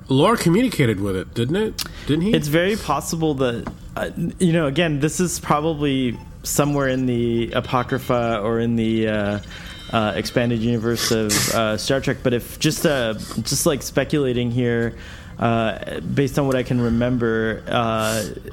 [0.08, 1.82] Lore communicated with it, didn't it?
[2.06, 2.32] Didn't he?
[2.32, 3.66] It's very possible that,
[3.96, 9.38] uh, you know, again, this is probably somewhere in the Apocrypha or in the uh,
[9.90, 12.18] uh, expanded universe of uh, Star Trek.
[12.22, 14.96] But if just uh, just like speculating here,
[15.38, 17.62] based on what I can remember,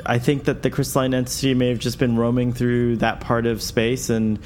[0.06, 3.62] I think that the crystalline entity may have just been roaming through that part of
[3.62, 4.40] space and.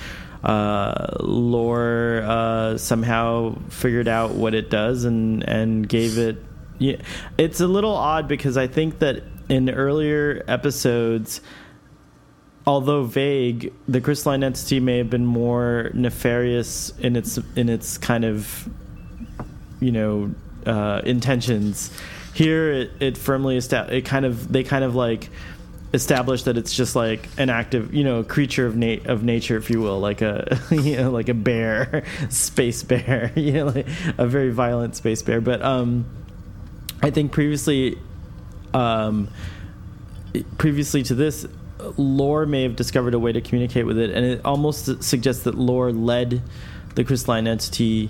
[1.19, 2.23] Lore
[2.77, 6.37] somehow figured out what it does and and gave it
[6.79, 6.97] yeah,
[7.37, 11.41] it's a little odd because I think that in earlier episodes,
[12.65, 18.25] although vague, the crystalline entity may have been more nefarious in its in its kind
[18.25, 18.69] of
[19.79, 20.31] you know
[20.65, 21.91] uh, intentions.
[22.33, 25.29] Here, it, it firmly it kind of they kind of like
[25.93, 29.69] established that it's just like an active you know creature of na- of nature if
[29.69, 34.27] you will like a you know like a bear space bear you know like a
[34.27, 36.05] very violent space bear but um
[37.01, 37.97] I think previously,
[38.73, 39.29] um,
[40.57, 41.45] previously to this,
[41.97, 45.55] Lore may have discovered a way to communicate with it, and it almost suggests that
[45.55, 46.41] Lore led
[46.95, 48.09] the crystalline entity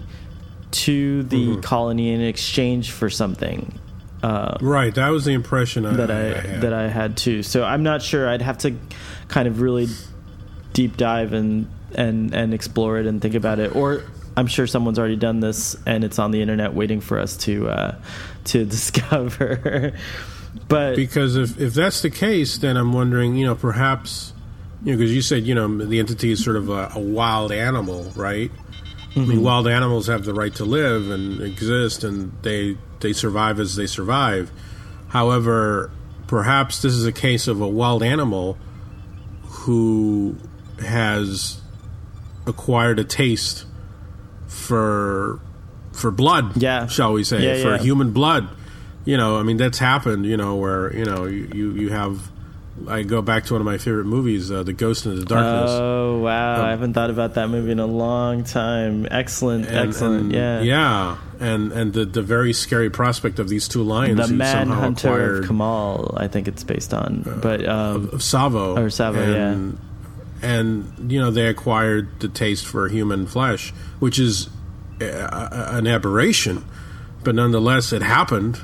[0.71, 1.61] to the Mm-hmm.
[1.61, 3.79] colony in exchange for something.
[4.23, 6.61] Uh, right, that was the impression I, that I, had.
[6.61, 7.43] that I had too.
[7.43, 8.27] So I'm not sure.
[8.27, 8.75] I'd have to
[9.27, 9.87] kind of really
[10.73, 13.75] deep dive and and and explore it and think about it.
[13.75, 14.03] Or
[14.35, 17.69] I'm sure someone's already done this and it's on the internet waiting for us to
[17.69, 17.95] uh,
[18.45, 19.93] to discover.
[20.67, 24.33] But because if if that's the case, then I'm wondering, you know, perhaps,
[24.83, 27.51] you know, because you said, you know, the entity is sort of a, a wild
[27.51, 28.51] animal, right?
[28.51, 29.29] I Mm-hmm.
[29.29, 33.75] mean, wild animals have the right to live and exist, and they they survive as
[33.75, 34.51] they survive.
[35.07, 35.89] However,
[36.27, 38.57] perhaps this is a case of a wild animal
[39.43, 40.35] who
[40.79, 41.61] has
[42.45, 43.65] acquired a taste
[44.47, 45.39] for
[45.93, 46.85] for blood, Yeah.
[46.87, 47.81] shall we say, Yeah, for yeah.
[47.81, 48.47] human blood.
[49.07, 50.25] You know, I mean, that's happened.
[50.25, 52.29] You know, where you know you you, have.
[52.89, 55.71] I go back to one of my favorite movies, uh, The Ghost in the Darkness.
[55.71, 59.07] oh wow, I haven't thought about that movie in a long time.
[59.09, 60.23] Excellent, And- excellent.
[60.25, 64.27] and- yeah, yeah, and and the the very scary prospect of these two lions The
[64.27, 67.23] somehow Manhunter of Kamal, I think it's based on.
[67.41, 69.79] But um, of Tsavo Or Tsavo, and,
[70.41, 74.49] and you know they acquired the taste for human flesh, which is
[75.01, 76.65] uh, an aberration,
[77.23, 78.59] but nonetheless it happened.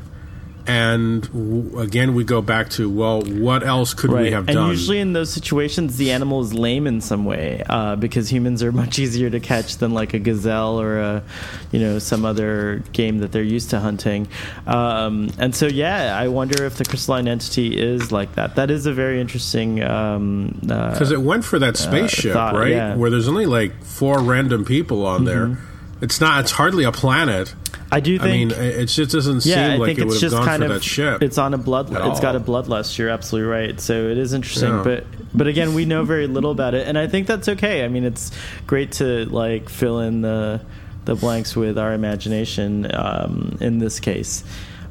[0.66, 4.56] And w- again, we go back to well, what else could we right, have and
[4.56, 4.70] done?
[4.70, 8.72] usually in those situations, the animal is lame in some way uh, because humans are
[8.84, 11.24] much easier to catch than like a gazelle or a,
[11.72, 14.28] you know, some other game that they're used to hunting.
[14.66, 18.56] Um, and so, yeah, I wonder if the crystalline entity is like that.
[18.56, 19.84] That is a very interesting.
[19.84, 22.72] Um, uh, because it went for that spaceship, thought, right?
[22.72, 22.96] yeah.
[22.96, 25.58] Where there's only like four random people on there.
[26.02, 26.42] It's not.
[26.42, 27.54] It's hardly a planet.
[27.94, 28.62] I do I mean, think.
[28.62, 30.74] it just doesn't yeah, seem I like think it would have gone kind for of
[30.74, 31.22] that ship.
[31.24, 31.90] it's on a blood.
[31.92, 32.98] It's got a bloodlust.
[32.98, 33.80] You're absolutely right.
[33.80, 34.84] So it is interesting, Yeah.
[34.84, 37.84] but but again, we know very little about it, and I think that's okay.
[37.86, 38.32] I mean, it's
[38.68, 40.62] great to like fill in the
[41.06, 44.44] the blanks with our imagination um, in this case.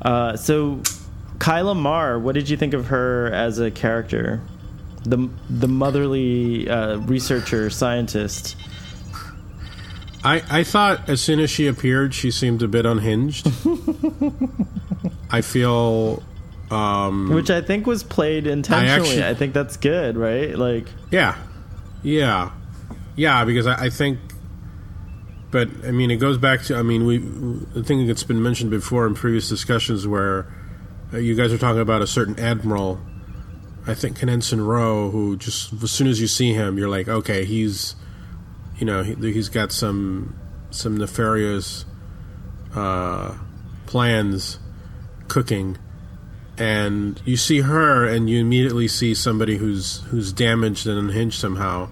[0.02, 0.80] Uh, so,
[1.40, 4.40] Kila Marr, what did you think of her as a character?
[5.04, 8.56] The the motherly uh, researcher scientist.
[10.24, 13.48] I, I thought as soon as she appeared, she seemed a bit unhinged.
[15.30, 16.22] I feel,
[16.70, 19.22] um, Which I think was played intentionally.
[19.22, 20.56] I, actually- think that's good, right?
[20.56, 21.36] Like, yeah,
[22.02, 22.52] yeah,
[23.16, 24.18] yeah, because I, I think,
[25.50, 28.70] but I mean, it goes back to, I mean, we, the thing that's been mentioned
[28.70, 30.46] before in previous discussions where
[31.12, 33.00] uh, you guys are talking about a certain admiral
[33.86, 37.44] I think Ensign Ro, who just as soon as you see him, you're like, okay,
[37.44, 37.96] he's,
[38.82, 40.34] you know, he, he's got some
[40.70, 41.84] some nefarious
[42.74, 43.32] uh,
[43.86, 44.58] plans
[45.28, 45.78] cooking,
[46.58, 51.90] and you see her, and you immediately see somebody who's who's damaged and unhinged somehow,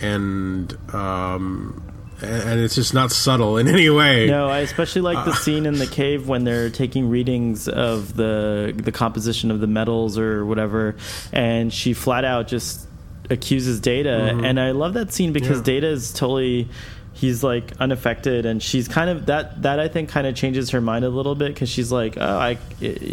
[0.00, 1.82] and um,
[2.22, 4.28] and it's just not subtle in any way.
[4.28, 8.14] No, I especially like the uh, scene in the cave when they're taking readings of
[8.14, 10.94] the the composition of the metals or whatever,
[11.32, 12.86] and she flat out just
[13.30, 14.44] accuses Data, mm-hmm.
[14.44, 15.64] and I love that scene because yeah.
[15.64, 16.68] Data is totally
[17.12, 20.80] he's like unaffected and she's kind of that that i think kind of changes her
[20.80, 22.58] mind a little bit because she's like oh i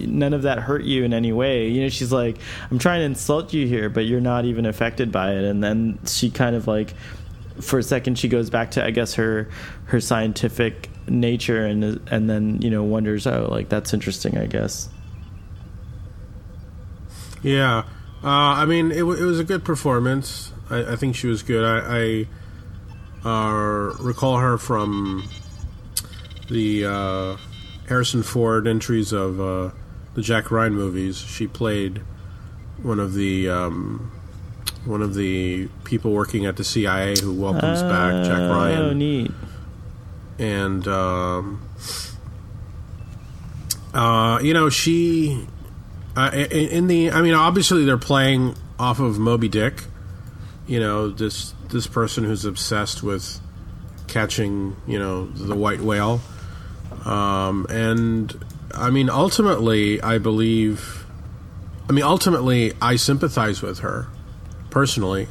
[0.08, 2.36] none of that hurt you in any way you know she's like
[2.72, 6.00] i'm trying to insult you here but you're not even affected by it and then
[6.08, 6.96] she kind of like
[7.60, 9.50] for a second she goes back to I guess her
[9.86, 14.90] her scientific nature and and then you know wonders oh like that's interesting I guess.
[17.44, 17.86] Yeah,
[18.24, 20.52] uh, I mean it, it was a good performance.
[20.70, 21.64] I, I think she was good.
[21.64, 22.26] I,
[23.24, 25.28] I uh, recall her from
[26.50, 27.38] the uh,
[27.88, 29.72] Harrison Ford entries of uh,
[30.14, 31.18] the Jack Ryan movies.
[31.18, 32.02] She played
[32.82, 34.12] one of the um,
[34.86, 38.82] one of the people working at the CIA who welcomes back Jack oh, Ryan.
[38.82, 39.32] Oh, neat.
[40.40, 41.62] And um,
[43.94, 45.48] uh, you know, she
[46.16, 47.12] uh, in, in, the.
[47.12, 49.84] I mean, obviously they're playing off of Moby Dick.
[50.68, 53.40] You know, this this person who's obsessed with
[54.08, 56.22] catching, you know, the white whale.
[57.06, 58.44] Um, and
[58.74, 61.06] I mean, ultimately, I believe.
[61.90, 64.08] I mean, ultimately, I sympathize with her
[64.70, 65.28] personally.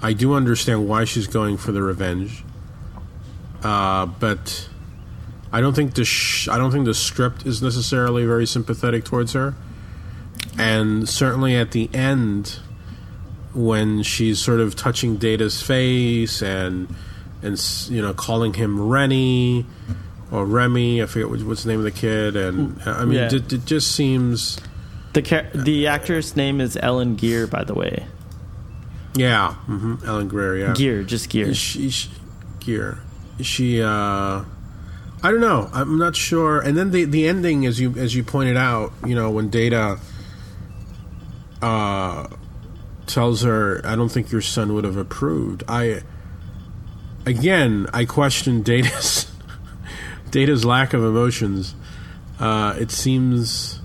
[0.00, 2.42] I do understand why she's going for the revenge,
[3.62, 4.68] uh, but
[5.52, 9.34] I don't think the sh- I don't think the script is necessarily very sympathetic towards
[9.34, 9.54] her,
[10.58, 12.58] and certainly at the end,
[13.54, 16.94] when she's sort of touching Data's face and
[17.42, 19.66] and you know calling him Rennie
[20.30, 23.26] or Remy, I forget what's the name of the kid, and I mean yeah.
[23.26, 24.58] it, it, just seems
[25.12, 28.06] the car- the actress name is Ellen Geer, by the way.
[29.14, 29.96] Yeah, mm-hmm.
[30.06, 30.56] Ellen Greer.
[30.56, 31.52] Yeah, Gear, just Gear.
[31.54, 32.10] She, she,
[32.60, 32.98] Geer.
[33.40, 33.82] She.
[33.82, 34.44] uh
[35.24, 35.70] I don't know.
[35.72, 36.60] I'm not sure.
[36.60, 40.00] And then the the ending, as you as you pointed out, you know, when Data
[41.62, 42.28] uh,
[43.06, 46.02] tells her, "I don't think your son would have approved." I
[47.24, 49.30] again, I question Data's
[50.30, 51.74] Data's lack of emotions.
[52.38, 53.80] Uh, it seems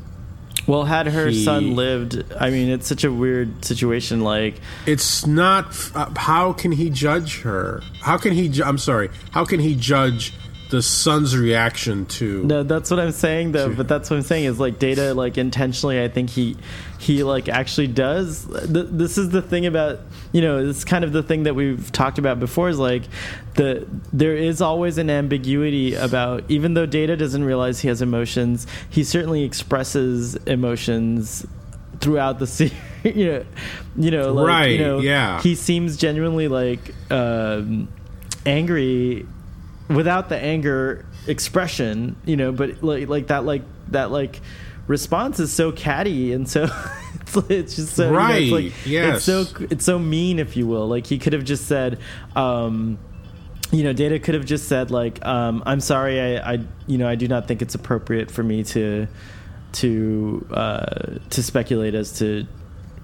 [0.67, 4.21] well, had her he, son lived, I mean, it's such a weird situation.
[4.21, 5.73] Like, it's not.
[5.95, 7.81] Uh, how can he judge her?
[8.01, 8.49] How can he?
[8.49, 9.09] Ju- I'm sorry.
[9.31, 10.33] How can he judge
[10.69, 12.43] the son's reaction to?
[12.43, 13.69] No, that's what I'm saying though.
[13.69, 16.03] To, but that's what I'm saying is like Data, like intentionally.
[16.03, 16.57] I think he
[16.99, 18.45] he like actually does.
[18.45, 19.99] Th- this is the thing about
[20.31, 23.03] you know, it's kind of the thing that we've talked about before is like
[23.55, 28.67] the there is always an ambiguity about even though Data doesn't realize he has emotions,
[28.89, 31.45] he certainly expresses emotions
[31.99, 32.73] throughout the series.
[33.03, 33.45] you know,
[33.95, 34.71] you know, like, right?
[34.71, 35.41] You know, yeah.
[35.41, 37.87] He seems genuinely like um,
[38.45, 39.25] angry
[39.87, 44.41] without the anger expression, you know, but like like that like that like
[44.87, 46.63] response is so catty and so
[47.21, 48.41] it's, it's just so right.
[48.41, 49.15] You know, it's like, yes.
[49.17, 50.87] It's so it's so mean, if you will.
[50.87, 51.99] Like he could have just said.
[52.35, 52.99] Um,
[53.69, 57.05] you know, Data could have just said like, um, "I'm sorry, I, I, you know,
[57.07, 59.07] I do not think it's appropriate for me to,
[59.73, 62.47] to, uh, to speculate as to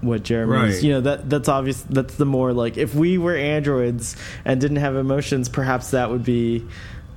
[0.00, 0.82] what Jeremy right.
[0.82, 1.82] You know, that that's obvious.
[1.82, 6.24] That's the more like if we were androids and didn't have emotions, perhaps that would
[6.24, 6.66] be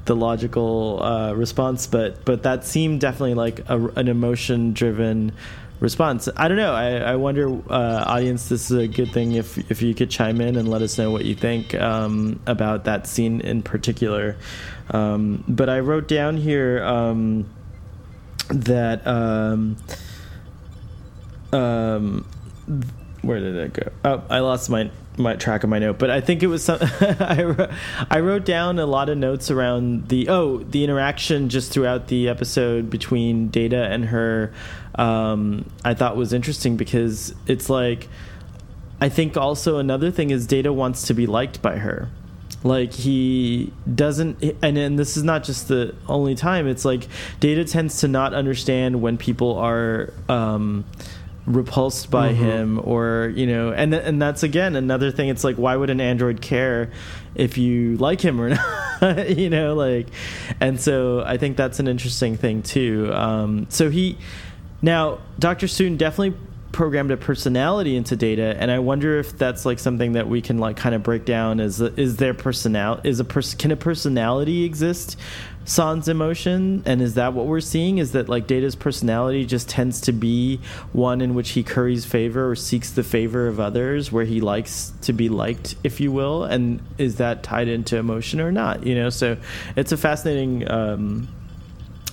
[0.07, 1.85] the logical uh, response.
[1.85, 5.31] But but that seemed definitely like a, an emotion driven
[5.79, 6.27] response.
[6.35, 6.73] I don't know.
[6.73, 10.41] I, I wonder, uh, audience, this is a good thing if if you could chime
[10.41, 14.35] in and let us know what you think um, about that scene in particular.
[14.89, 17.47] Um, but I wrote down here um,
[18.49, 19.05] that.
[19.05, 19.77] Um,
[21.53, 22.25] um,
[23.21, 23.91] where did it go?
[24.05, 26.79] Oh, I lost my my track of my note, but I think it was some.
[26.81, 27.69] I,
[28.09, 32.29] I wrote down a lot of notes around the oh the interaction just throughout the
[32.29, 34.53] episode between Data and her.
[34.95, 38.07] Um, I thought was interesting because it's like
[38.99, 42.09] I think also another thing is Data wants to be liked by her.
[42.63, 46.67] Like he doesn't, and and this is not just the only time.
[46.67, 47.07] It's like
[47.39, 50.13] Data tends to not understand when people are.
[50.27, 50.85] Um,
[51.47, 52.43] repulsed by mm-hmm.
[52.43, 56.01] him or you know and and that's again another thing it's like why would an
[56.01, 56.91] android care
[57.35, 58.49] if you like him or
[59.01, 60.07] not you know like
[60.59, 64.17] and so i think that's an interesting thing too um, so he
[64.81, 66.37] now dr Soong definitely
[66.77, 70.59] programmed a personality into data and i wonder if that's like something that we can
[70.59, 74.63] like kind of break down is is their personal is a person can a personality
[74.63, 75.17] exist
[75.67, 76.81] sans emotion?
[76.85, 80.61] And is that what we're seeing is that like data's personality just tends to be
[80.93, 84.93] one in which he curries favor or seeks the favor of others where he likes
[85.01, 86.45] to be liked if you will?
[86.45, 88.85] And is that tied into emotion or not?
[88.85, 89.37] You know so
[89.75, 91.27] it's a fascinating um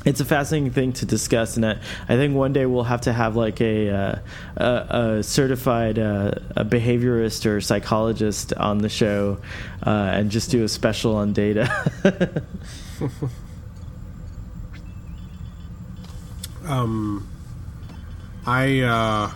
[0.04, 1.78] it's a fascinating thing to discuss, and I,
[2.08, 4.16] I think one day we'll have to have like a uh,
[4.56, 9.38] a, a, certified uh, a behaviorist or psychologist on the show,
[9.84, 11.70] uh, and just do a special on data.
[16.66, 17.26] um,
[18.46, 19.30] I uh,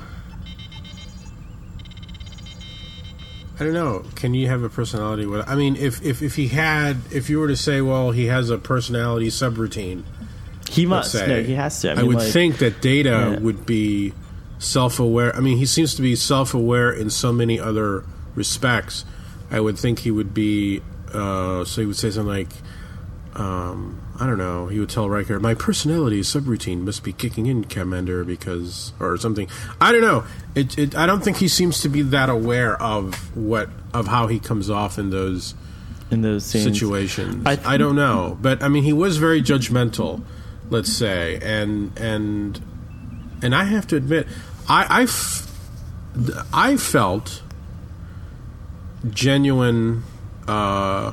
[3.59, 4.05] I don't know.
[4.16, 5.27] Can you have a personality?
[5.47, 8.51] I mean, if, if if he had, if you were to say, well, he has
[8.51, 10.05] a personality subroutine
[10.79, 11.12] he must.
[11.12, 11.91] Say, no, he has to.
[11.91, 13.39] I, mean, I would like, think that Data yeah.
[13.39, 14.12] would be
[14.59, 15.35] self-aware.
[15.35, 18.05] I mean, he seems to be self-aware in so many other
[18.35, 19.05] respects.
[19.51, 20.83] I would think he would be.
[21.12, 22.53] Uh, so he would say something like,
[23.35, 24.66] um, I don't know.
[24.66, 29.49] He would tell Riker, "My personality subroutine must be kicking in, Commander, because or something."
[29.81, 30.24] I don't know.
[30.55, 34.26] It, it, I don't think he seems to be that aware of what of how
[34.26, 35.55] he comes off in those
[36.11, 36.64] in those scenes.
[36.64, 37.47] situations.
[37.47, 40.22] I, th- I don't know, but I mean, he was very judgmental
[40.71, 42.61] let's say, and and
[43.43, 44.27] and I have to admit,
[44.69, 45.51] I I, f-
[46.53, 47.43] I felt
[49.11, 50.03] genuine
[50.47, 51.12] uh,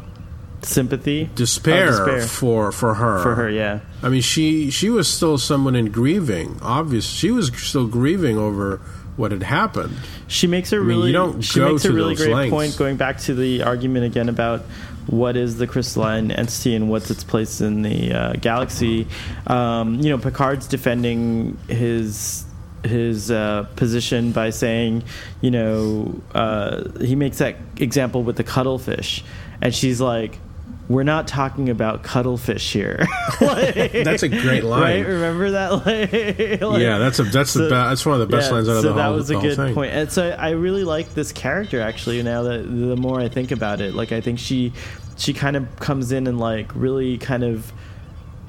[0.62, 3.22] sympathy, despair, oh, despair, for for her.
[3.22, 3.82] For her, yeah.
[4.01, 6.60] I mean, she she was still someone in grieving.
[6.62, 8.82] Obvious, she was still grieving over
[9.16, 9.95] what had happened.
[10.28, 12.51] She makes a really I mean, she makes a really great lengths.
[12.51, 14.64] point going back to the argument again about
[15.08, 19.08] what is the crystalline entity and what's its place in the uh, galaxy.
[19.47, 22.45] Um, you know, Picard's defending his
[22.84, 25.03] his uh, position by saying,
[25.41, 29.24] you know, uh, he makes that example with the cuttlefish,
[29.62, 30.39] and she's like,
[30.88, 33.08] we're not talking about cuttlefish here.
[33.42, 34.82] like, that's a great line.
[34.82, 35.08] Right?
[35.08, 35.72] Remember that?
[36.62, 38.78] like, yeah, that's a that's so, the that's one of the best yeah, lines out
[38.78, 39.12] of so the whole.
[39.12, 39.74] that was a good thing.
[39.74, 39.94] point.
[39.94, 42.22] And so I really like this character actually.
[42.22, 44.74] Now that the more I think about it, like I think she
[45.18, 47.72] she kind of comes in and like really kind of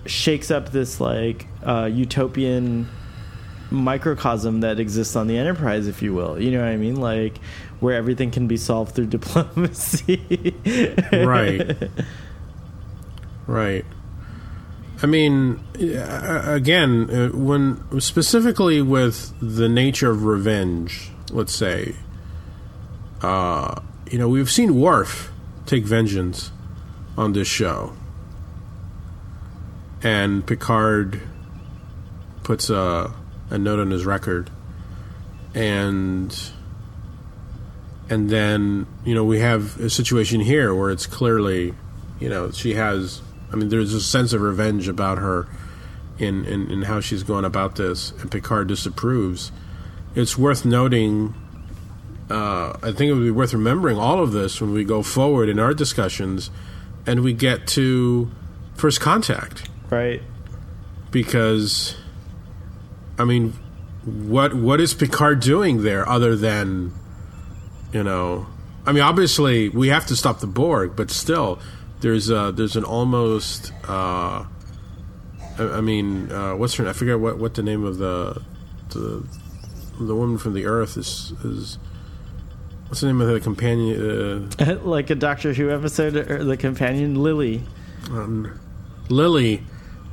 [0.05, 2.89] shakes up this like uh, utopian
[3.71, 6.41] microcosm that exists on the Enterprise, if you will.
[6.41, 6.97] You know what I mean?
[6.97, 7.39] Like
[7.81, 10.55] where everything can be solved through diplomacy.
[11.13, 11.91] right.
[13.47, 13.85] Right.
[15.03, 21.97] I mean, again, uh, when specifically with the nature of revenge, let's say,
[23.23, 23.81] uh,
[24.11, 25.31] you know, we've seen Worf
[25.67, 26.51] take vengeance
[27.19, 27.95] on this show,
[30.03, 31.21] and Picard
[32.43, 33.13] puts a,
[33.51, 34.51] a note on his record,
[35.55, 36.35] and
[38.09, 41.75] and then you know we have a situation here where it's clearly,
[42.19, 43.21] you know, she has
[43.53, 45.47] I mean, there's a sense of revenge about her
[46.19, 49.53] in, in, in how she's going about this, and Picard disapproves.
[50.15, 51.35] It's worth noting.
[52.29, 55.49] Uh, I think it would be worth remembering all of this when we go forward
[55.49, 56.51] in our discussions,
[57.07, 58.31] and we get to
[58.75, 59.69] first contact.
[59.91, 60.23] Right.
[61.11, 61.97] Because,
[63.19, 63.53] I mean,
[64.05, 66.93] what what is Picard doing there other than,
[67.93, 68.47] you know,
[68.85, 71.59] I mean, obviously we have to stop the Borg, but still,
[72.01, 74.45] there's uh, there's an almost uh,
[75.59, 76.91] I, I, mean uh, what's her name?
[76.91, 78.43] I forget what, what the name of the
[78.91, 79.27] the
[79.99, 81.79] the woman from the Earth is is
[82.89, 84.51] what's the name of the companion?
[84.61, 87.63] Uh, like a Doctor Who episode, or the companion Lily.
[88.11, 88.61] Um,
[89.09, 89.63] Lily,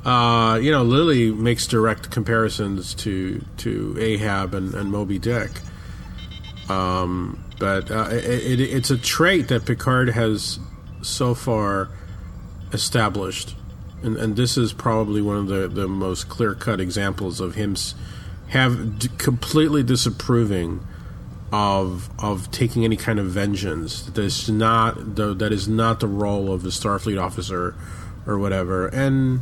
[0.04, 5.50] uh, you know, Lily makes direct comparisons to to Ahab and, and Moby Dick.
[6.68, 10.58] Um, but uh, it, it, it's a trait that Picard has
[11.04, 11.88] so far
[12.72, 13.54] established,
[14.02, 17.76] and, and this is probably one of the, the most clear cut examples of him
[18.48, 20.86] have d- completely disapproving
[21.52, 24.02] of of taking any kind of vengeance.
[24.02, 27.74] That is not the, that is not the role of the Starfleet officer
[28.26, 28.88] or whatever.
[28.88, 29.40] And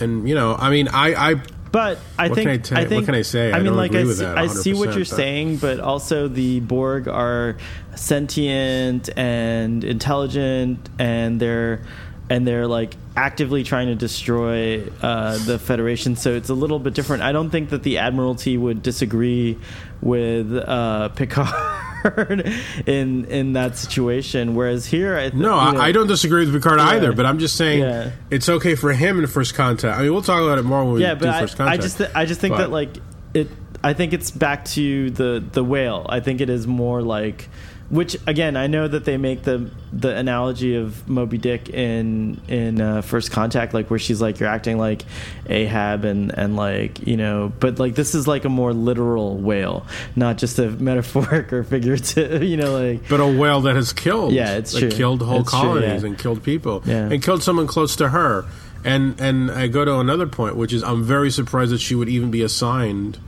[0.00, 2.84] and you know, I mean, I, I but I what think, can I, ta- I
[2.88, 3.52] think what can I say?
[3.52, 5.06] I, I mean, like I see, I see what you're but.
[5.08, 7.56] saying, but also the Borg are
[7.94, 11.82] sentient and intelligent, and they're
[12.30, 16.16] and they're like actively trying to destroy uh, the Federation.
[16.16, 17.22] So it's a little bit different.
[17.22, 19.58] I don't think that the Admiralty would disagree
[20.00, 21.48] with uh, Picard.
[22.86, 24.54] in in that situation.
[24.54, 27.12] Whereas here, I th- no, I, know, I, don't disagree with Picard yeah, either.
[27.12, 28.12] But I'm just saying yeah.
[28.30, 29.98] it's okay for him in first contact.
[29.98, 31.78] I mean, we'll talk about it more when we yeah, do I, first contact.
[31.78, 32.58] I just th- I just think but.
[32.58, 32.98] that like
[33.34, 33.48] it.
[33.88, 36.04] I think it's back to the the whale.
[36.08, 37.48] I think it is more like
[37.90, 42.82] which again I know that they make the the analogy of Moby Dick in in
[42.82, 45.04] uh, First Contact like where she's like you're acting like
[45.46, 49.86] Ahab and and like you know but like this is like a more literal whale
[50.16, 54.32] not just a metaphoric or figurative you know like but a whale that has killed
[54.34, 54.90] Yeah, it's like true.
[54.90, 56.08] killed whole It's true, colonies yeah.
[56.08, 57.08] and killed people Yeah.
[57.10, 58.44] and killed someone close to her
[58.84, 62.10] and and I go to another point which is I'm very surprised that she would
[62.10, 63.18] even be assigned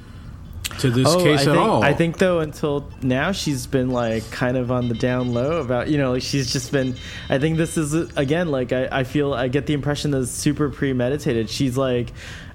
[0.80, 3.90] to this Oh, case I at think, all I think though until now she's been
[3.90, 6.96] like kind of on the down low about you know like she's just been.
[7.28, 10.30] I think this is again like I, I feel I get the impression that it's
[10.30, 11.48] super premeditated.
[11.50, 12.12] She's like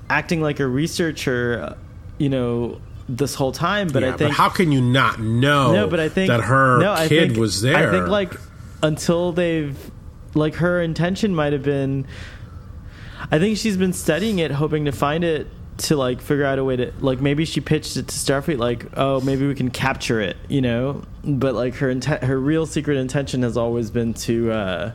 [0.09, 1.73] acting like a researcher, uh,
[2.17, 3.87] you know, this whole time.
[3.87, 6.79] But Yeah, I think how can you not know no, but I think that her
[6.79, 8.33] no, I kid think- was there I think like
[8.83, 9.77] until they've
[10.33, 12.05] like her intention might have been.
[13.31, 15.47] I think she's been studying it, hoping to find it
[15.77, 18.85] to like figure out a way to like maybe she pitched it to Starfleet like
[18.95, 22.97] oh maybe we can capture it you know but like her intent her real secret
[22.97, 24.91] intention has always been to uh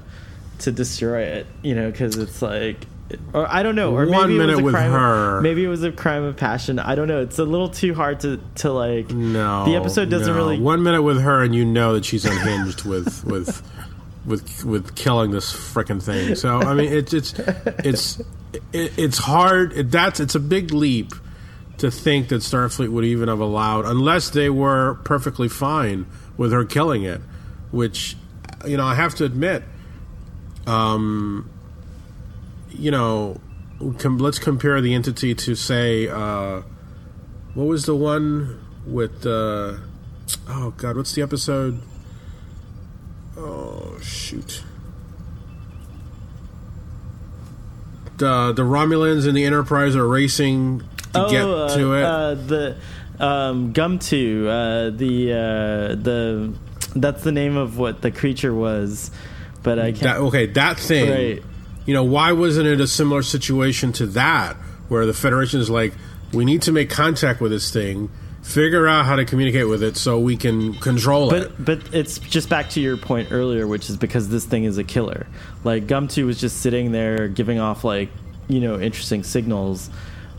[0.60, 2.86] to destroy it you know because it's like
[3.34, 5.36] or I don't know or One maybe it was a with crime her.
[5.38, 7.92] of, maybe it was a crime of passion I don't know it's a little too
[7.92, 10.36] hard to to like no the episode doesn't no.
[10.36, 13.62] really one minute with her and you know that she's unhinged with with
[14.24, 16.34] with with killing this freaking thing.
[16.34, 17.34] So I mean it's it's
[17.84, 18.22] it's
[18.72, 19.90] it's hard.
[19.90, 21.12] That's it's a big leap
[21.80, 26.04] to think that Starfleet would even have allowed unless they were perfectly fine
[26.36, 27.22] with her killing it
[27.70, 28.16] which
[28.66, 29.62] you know I have to admit
[30.66, 31.48] um
[32.68, 33.40] you know
[33.98, 36.62] com- let's compare the entity to say uh
[37.54, 39.76] what was the one with uh
[40.48, 41.80] oh god what's the episode
[43.40, 44.62] oh shoot
[48.18, 50.80] the the romulans and the enterprise are racing
[51.14, 52.76] to get uh, to it Uh, the
[53.18, 56.54] um, Gomtuu, uh, the uh, the
[56.96, 59.10] that's the name of what the creature was,
[59.62, 60.18] but I that, can't.
[60.18, 61.42] okay that thing Right.
[61.86, 64.56] you know why wasn't it a similar situation to that
[64.88, 65.92] where the federation is like
[66.32, 68.10] we need to make contact with this thing
[68.42, 72.18] figure out how to communicate with it so we can control it But but it's
[72.18, 75.26] just back to your point earlier, which is because this thing is a killer.
[75.64, 78.08] Like Gomtuu was just sitting there giving off like
[78.48, 79.90] you know interesting signals,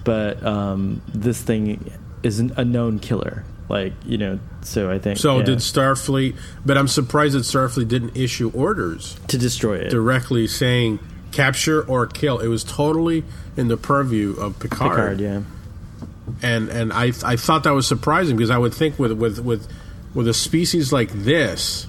[0.03, 1.91] but um, this thing
[2.23, 3.45] is an, a known killer.
[3.69, 6.35] Like you know, so I think So yeah, did Starfleet,
[6.65, 9.89] but I'm surprised that Starfleet didn't issue orders to destroy it.
[9.89, 10.99] directly saying
[11.31, 12.39] capture or kill.
[12.39, 13.23] It was totally
[13.55, 14.91] in the purview of Picard.
[14.91, 15.41] Picard, yeah.
[16.41, 19.67] And and I I thought that was surprising because I would think with with with
[20.13, 21.87] with a species like this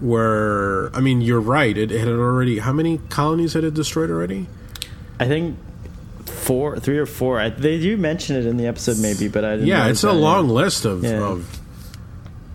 [0.00, 4.10] where I mean you're right it, it had already how many colonies had it destroyed
[4.10, 4.46] already?
[5.18, 5.58] I think
[6.24, 7.38] four, three or four.
[7.38, 9.66] I, they do mention it in the episode, maybe, but I didn't.
[9.66, 11.20] Yeah, it's a long list of Yeah.
[11.22, 11.60] of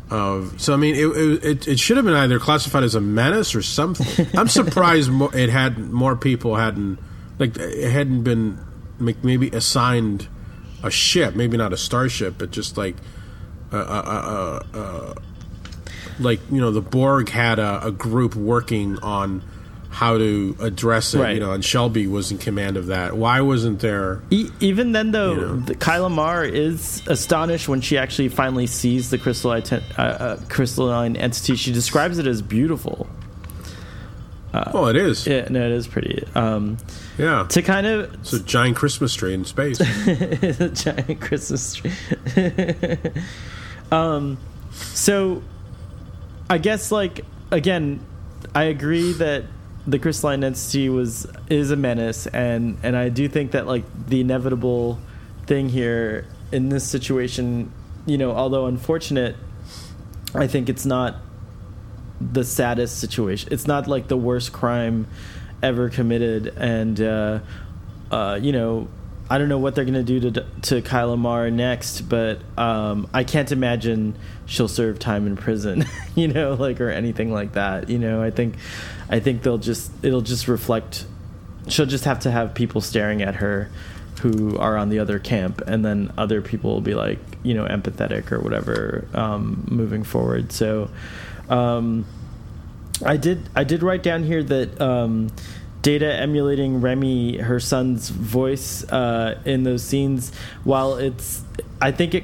[0.09, 0.59] of.
[0.59, 3.61] So I mean, it, it it should have been either classified as a menace or
[3.61, 4.27] something.
[4.37, 6.97] I'm surprised mo- it had more people hadn't
[7.37, 8.57] like it hadn't been
[8.99, 10.27] maybe assigned
[10.85, 12.95] a ship, maybe not a starship, but just like
[13.71, 15.15] a, a, a, a, a
[16.19, 19.41] like you know the Borg had a, a group working on
[19.89, 21.19] how to address it.
[21.19, 21.33] Right.
[21.35, 23.15] You know, and Shelby was in command of that.
[23.15, 24.21] Why wasn't there?
[24.29, 25.55] E- even then, though, You know.
[25.61, 31.15] the, Kila Marr is astonished when she actually finally sees the crystalline, uh, uh, crystalline
[31.15, 31.55] entity.
[31.55, 33.07] She describes it as beautiful.
[34.73, 35.25] Well, it is.
[35.27, 36.23] Yeah, no, it is pretty.
[36.35, 36.77] Um,
[37.17, 37.45] yeah.
[37.49, 39.77] to kind of It's a giant Christmas tree in space.
[39.81, 41.91] it's a giant Christmas tree.
[43.91, 44.37] um,
[44.71, 45.41] so
[46.49, 48.05] I guess like again,
[48.53, 49.45] I agree that
[49.87, 54.21] the crystalline entity was is a menace, and and I do think that like the
[54.21, 54.99] inevitable
[55.45, 57.71] thing here in this situation,
[58.05, 59.35] you know, although unfortunate,
[60.33, 61.17] I think it's not
[62.31, 63.49] the saddest situation.
[63.51, 65.07] It's not like the worst crime
[65.61, 67.39] ever committed, and uh,
[68.11, 68.87] uh, you know,
[69.29, 73.23] I don't know what they're gonna do to to Kila Marr next, but um, I
[73.23, 74.15] can't imagine
[74.45, 77.89] she'll serve time in prison, you know, like or anything like that.
[77.89, 78.55] You know, I think,
[79.09, 81.05] I think they'll just it'll just reflect.
[81.67, 83.71] She'll just have to have people staring at her
[84.21, 87.65] who are on the other camp, and then other people will be like, you know,
[87.65, 90.51] empathetic or whatever, um, moving forward.
[90.51, 90.89] So,
[91.49, 92.05] um,
[93.03, 95.29] I did I did write down here that um,
[95.85, 100.31] Data emulating Remy, her son's voice uh, in those scenes.
[100.63, 101.43] While it's,
[101.79, 102.23] I think it,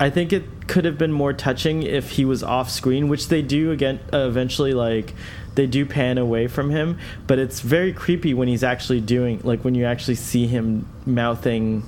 [0.00, 3.42] I think it could have been more touching if he was off screen, which they
[3.42, 4.72] do again uh, eventually.
[4.72, 5.12] Like
[5.56, 9.62] they do pan away from him, but it's very creepy when he's actually doing like
[9.62, 11.82] when you actually see him mouthing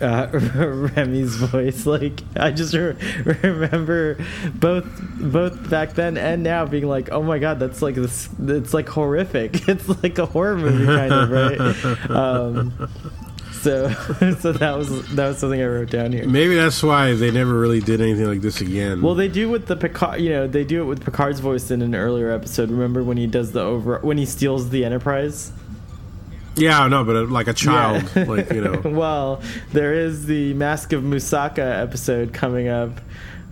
[0.00, 1.86] uh, Remy's voice.
[1.86, 4.18] Like I just re- remember
[4.54, 4.86] both
[5.20, 8.28] both back then and now being like, oh my god, that's like this.
[8.40, 9.66] It's like horrific.
[9.76, 12.10] It's like a horror movie kind of right.
[12.10, 12.88] Um,
[13.52, 13.90] so
[14.40, 16.26] so that was that was something I wrote down here.
[16.26, 19.02] Maybe that's why they never really did anything like this again.
[19.02, 20.20] Well, they do with the Picard.
[20.20, 22.70] You know, they do it with Picard's voice in an earlier episode.
[22.70, 25.52] Remember when he does the over when he steals the Enterprise?
[26.56, 28.24] Yeah, no, but uh, like a child, Yeah.
[28.28, 28.80] like you know.
[28.84, 29.42] well,
[29.72, 33.00] there is the Mask of Masaka episode coming up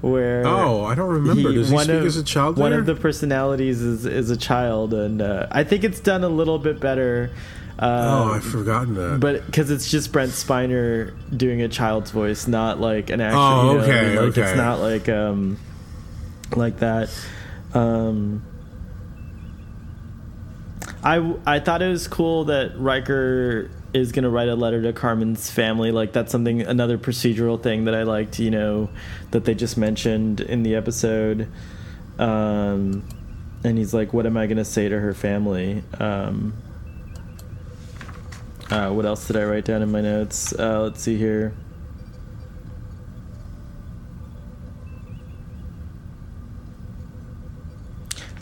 [0.01, 1.53] where Oh, I don't remember.
[1.53, 2.59] Does he speak of, as a child?
[2.59, 2.81] One there?
[2.81, 6.59] of the personalities is is a child, and uh, I think it's done a little
[6.59, 7.31] bit better.
[7.79, 9.19] Um, Oh, I've forgotten that.
[9.21, 13.41] but because it's just Brent Spiner doing a child's voice, not like an actual.
[13.41, 13.79] Oh, you
[14.15, 14.43] know, like okay.
[14.43, 15.59] It's not like um,
[16.55, 17.11] like that.
[17.75, 18.45] Um,
[21.05, 24.93] I I thought it was cool that Riker is going to write a letter to
[24.93, 25.93] Carmen's family.
[25.93, 28.39] Like that's something another procedural thing that I liked.
[28.39, 28.91] You know,
[29.31, 31.49] that they just mentioned in the episode.
[32.19, 33.07] Um,
[33.63, 36.55] and he's like, "What am I going to say to her family?" Um,
[38.71, 40.55] uh, what else did I write down in my notes?
[40.59, 41.55] Uh, let's see here.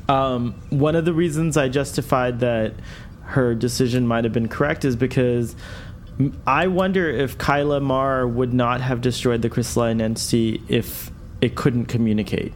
[0.08, 2.74] Um, one of the reasons I justified that
[3.22, 5.56] her decision might have been correct is because
[6.46, 11.86] I wonder if Kila Marr would not have destroyed the crystalline entity if it couldn't
[11.86, 12.52] communicate.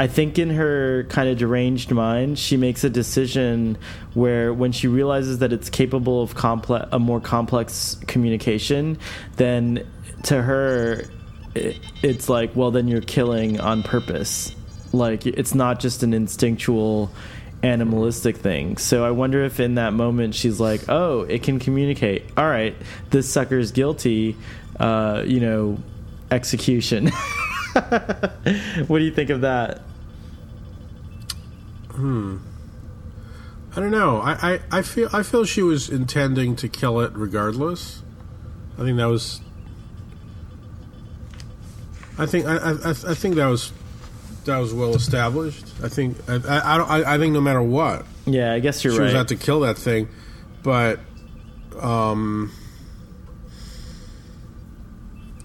[0.00, 3.76] I think in her kind of deranged mind, she makes a decision
[4.14, 8.98] where when she realizes that it's capable of complex, a more complex communication,
[9.36, 9.84] then
[10.24, 11.04] to her,
[11.56, 14.54] it, it's like, well, then you're killing on purpose.
[14.92, 17.10] Like it's not just an instinctual,
[17.62, 18.76] animalistic thing.
[18.76, 22.24] So I wonder if in that moment she's like, oh, it can communicate.
[22.36, 22.74] All right,
[23.10, 24.36] this sucker's guilty.
[24.78, 25.78] Uh, you know,
[26.30, 27.08] execution.
[28.86, 29.82] what do you think of that?
[31.90, 32.38] Hmm.
[33.76, 34.20] I don't know.
[34.20, 38.02] I, I, I feel I feel she was intending to kill it regardless.
[38.78, 39.40] I think that was.
[42.16, 43.72] I think I, I, I I think that was
[44.48, 45.64] that was well established.
[45.82, 48.82] I think I I, I, don't, I, I think no matter what Yeah, I guess
[48.84, 49.04] you're she right.
[49.06, 50.08] was out to kill that thing,
[50.62, 50.98] but
[51.80, 52.50] um,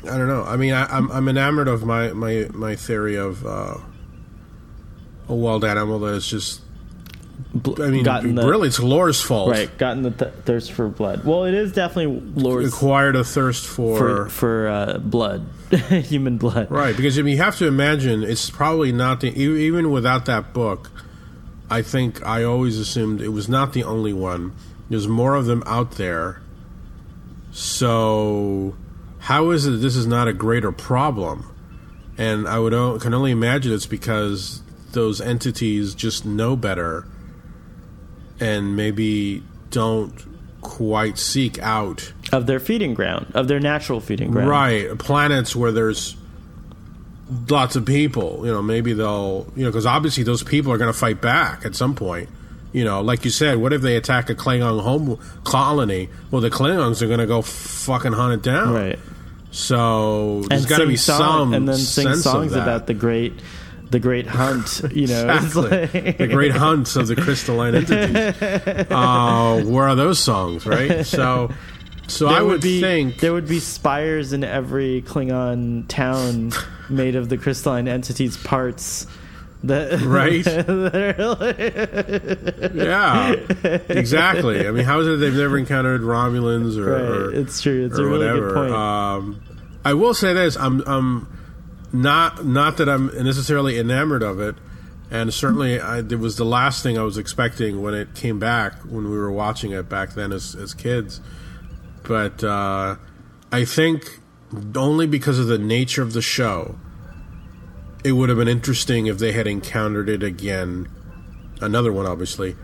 [0.04, 0.44] I don't know.
[0.44, 3.78] I mean, I, I'm I'm enamored of my my my theory of uh,
[5.30, 6.62] a wild animal that is just.
[7.80, 9.50] I mean, gotten the, really, it's Lore's fault.
[9.52, 11.24] right, gotten the th- thirst for blood.
[11.24, 15.46] Well, it is definitely Lore's acquired a thirst for, for for uh, blood,
[16.04, 16.70] human blood.
[16.70, 20.54] right because I mean you have to imagine it's probably not the even without that
[20.54, 20.92] book.
[21.70, 24.54] I think I always assumed it was not the only one.
[24.90, 26.42] There's more of them out there.
[27.52, 28.76] So
[29.20, 31.50] how is it that this is not a greater problem?
[32.18, 34.62] And I would can only imagine it's because
[34.92, 37.08] those entities just know better
[38.40, 40.14] and maybe don't
[40.64, 44.50] quite seek out Of their feeding ground, of their natural feeding ground.
[44.50, 46.16] Right, planets where there's
[47.50, 48.42] lots of people.
[48.46, 51.66] You know, maybe they'll, you know, because obviously those people are going to fight back
[51.66, 52.30] at some point.
[52.72, 56.10] You know, like you said, what if they attack a Klingon home colony?
[56.32, 58.74] Well, the Klingons are going to go fucking hunt it down.
[58.74, 59.00] Right.
[59.52, 63.34] So there's got to be song- some and then sing songs about the great
[63.94, 65.30] the great hunt, you know.
[65.30, 65.70] Exactly.
[66.02, 68.42] like- the great hunts of the crystalline entities.
[68.92, 71.06] Uh, where are those songs, right?
[71.06, 71.50] So,
[72.08, 76.52] so There I would be think there would be spires in every Klingon town
[76.90, 79.08] made of the crystalline entities parts.
[79.66, 80.44] That, Right.
[80.44, 83.32] that like- yeah,
[83.90, 84.68] exactly.
[84.68, 87.02] I mean, how is it they've never encountered Romulans or, right.
[87.02, 87.86] or It's true.
[87.86, 88.48] It's a really whatever.
[88.48, 88.74] good point.
[88.74, 89.42] Um,
[89.86, 91.28] I will say this: I'm, I'm
[91.94, 94.56] not not that I'm necessarily enamored of it,
[95.12, 98.80] and certainly I, it was the last thing I was expecting when it came back
[98.82, 101.22] when we were watching it back then as as kids.
[102.02, 102.98] But uh,
[103.52, 104.20] I think
[104.76, 106.76] only because of the nature of the show,
[108.04, 110.90] it would have been interesting if they had encountered it again.
[111.62, 112.58] Another one, obviously,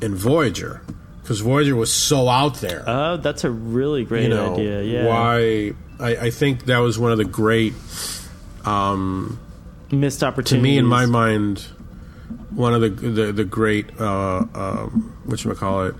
[0.00, 0.80] in Voyager,
[1.22, 4.82] because Voyager was so out there oh, that's a really great you know idea.
[4.82, 5.06] Yeah.
[5.06, 7.74] why I, I think that was one of the great
[8.64, 9.38] um,
[9.90, 10.56] missed opportunity.
[10.56, 11.66] to me in my mind
[12.50, 15.94] one of the the, the great uh, um, what you call it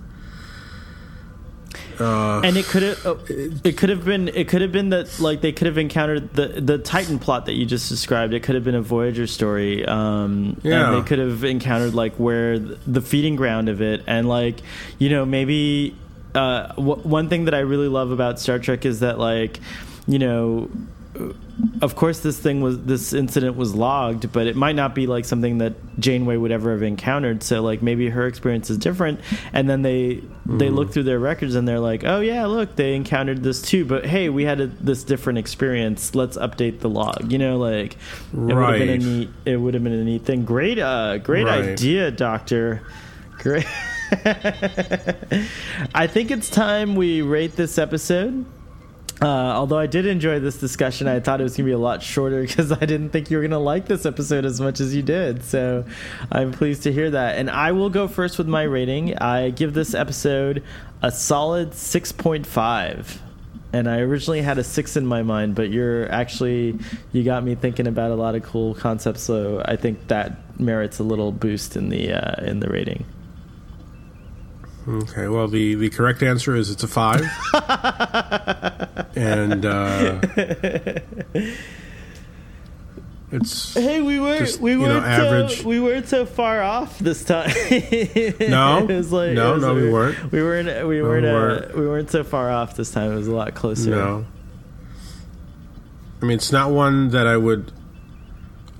[2.00, 5.20] uh, and it could have oh, it could have been it could have been that
[5.20, 8.54] like they could have encountered the the titan plot that you just described it could
[8.54, 10.94] have been a voyager story um Yeah.
[10.94, 14.60] and they could have encountered like where the feeding ground of it and like
[14.98, 15.94] you know maybe
[16.34, 19.58] uh, w- one thing that I really love about Star Trek is that like
[20.06, 20.70] you know
[21.82, 25.24] of course this thing was this incident was logged but it might not be like
[25.24, 27.42] something that janeway would ever have encountered.
[27.42, 29.20] So like maybe her experience is different.
[29.52, 30.16] And then they
[30.46, 30.58] mm.
[30.58, 33.84] they look through their records and they're like oh yeah look they encountered this too.
[33.84, 36.14] But hey we had a, this different experience.
[36.14, 37.98] Let's update the log you know like it
[38.32, 38.78] right.
[38.78, 40.44] would have been a neat it would have been a neat thing.
[40.44, 41.64] Great uh great right.
[41.70, 42.82] idea doctor.
[43.38, 43.66] Great.
[45.94, 48.44] I think it's time we rate this episode
[49.22, 51.78] uh, although I did enjoy this discussion, I thought it was going to be a
[51.78, 54.80] lot shorter because I didn't think you were going to like this episode as much
[54.80, 55.44] as you did.
[55.44, 55.84] So
[56.32, 57.36] I'm pleased to hear that.
[57.36, 59.16] And I will go first with my rating.
[59.18, 60.62] I give this episode
[61.02, 63.18] a solid 6.5.
[63.72, 66.76] And I originally had a six in my mind, but you're actually
[67.12, 69.22] you got me thinking about a lot of cool concepts.
[69.22, 73.04] So I think that merits a little boost in the uh, in the rating.
[74.88, 77.20] Okay, well, the, the correct answer is it's a five.
[79.14, 80.20] and uh,
[83.30, 85.60] it's hey, we were just, we weren't average.
[85.60, 87.50] So, we weren't so far off this time.
[87.50, 90.32] no, it was like, no, was, no, we weren't.
[90.32, 90.88] We weren't.
[90.88, 91.24] We weren't.
[91.24, 91.64] No, we, weren't.
[91.64, 93.12] Uh, we weren't so far off this time.
[93.12, 93.90] It was a lot closer.
[93.90, 94.24] No,
[96.22, 97.70] I mean it's not one that I would.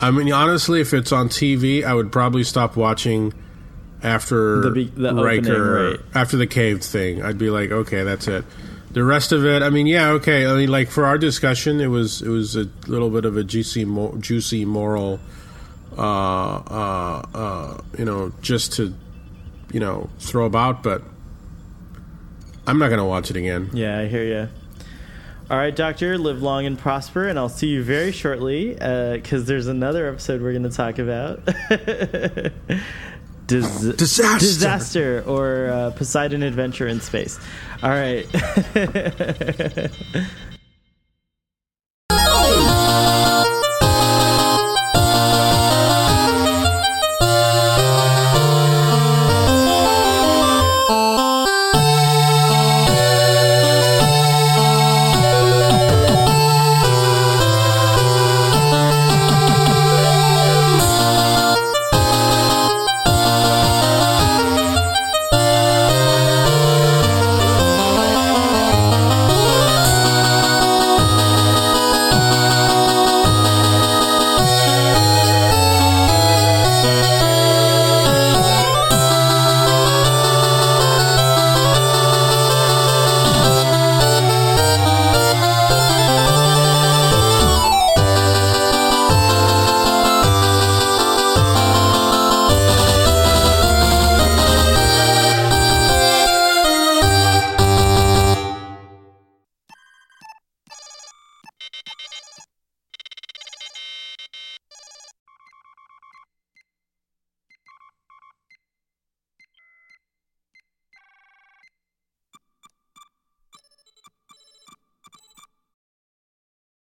[0.01, 3.35] I mean, honestly, if it's on TV, I would probably stop watching
[4.03, 6.01] after the, the Riker, opening, right.
[6.15, 7.23] after the cave thing.
[7.23, 8.45] I'd be like, okay, that's it.
[8.93, 10.47] The rest of it, I mean, yeah, okay.
[10.47, 13.45] I mean, like for our discussion, it was it was a little bit of a
[13.45, 13.85] juicy,
[14.19, 15.21] juicy moral,
[15.97, 18.93] uh, uh, uh, you know, just to,
[19.73, 20.83] you know, throw about.
[20.83, 21.03] But
[22.67, 23.71] I'm not gonna watch it again.
[23.73, 24.49] Yeah, I hear you.
[25.51, 29.47] All right, Doctor, live long and prosper, and I'll see you very shortly because uh,
[29.47, 31.41] there's another episode we're going to talk about.
[33.51, 34.39] Dis- disaster.
[34.39, 37.39] disaster or uh, Poseidon adventure in space.
[37.83, 38.27] All right.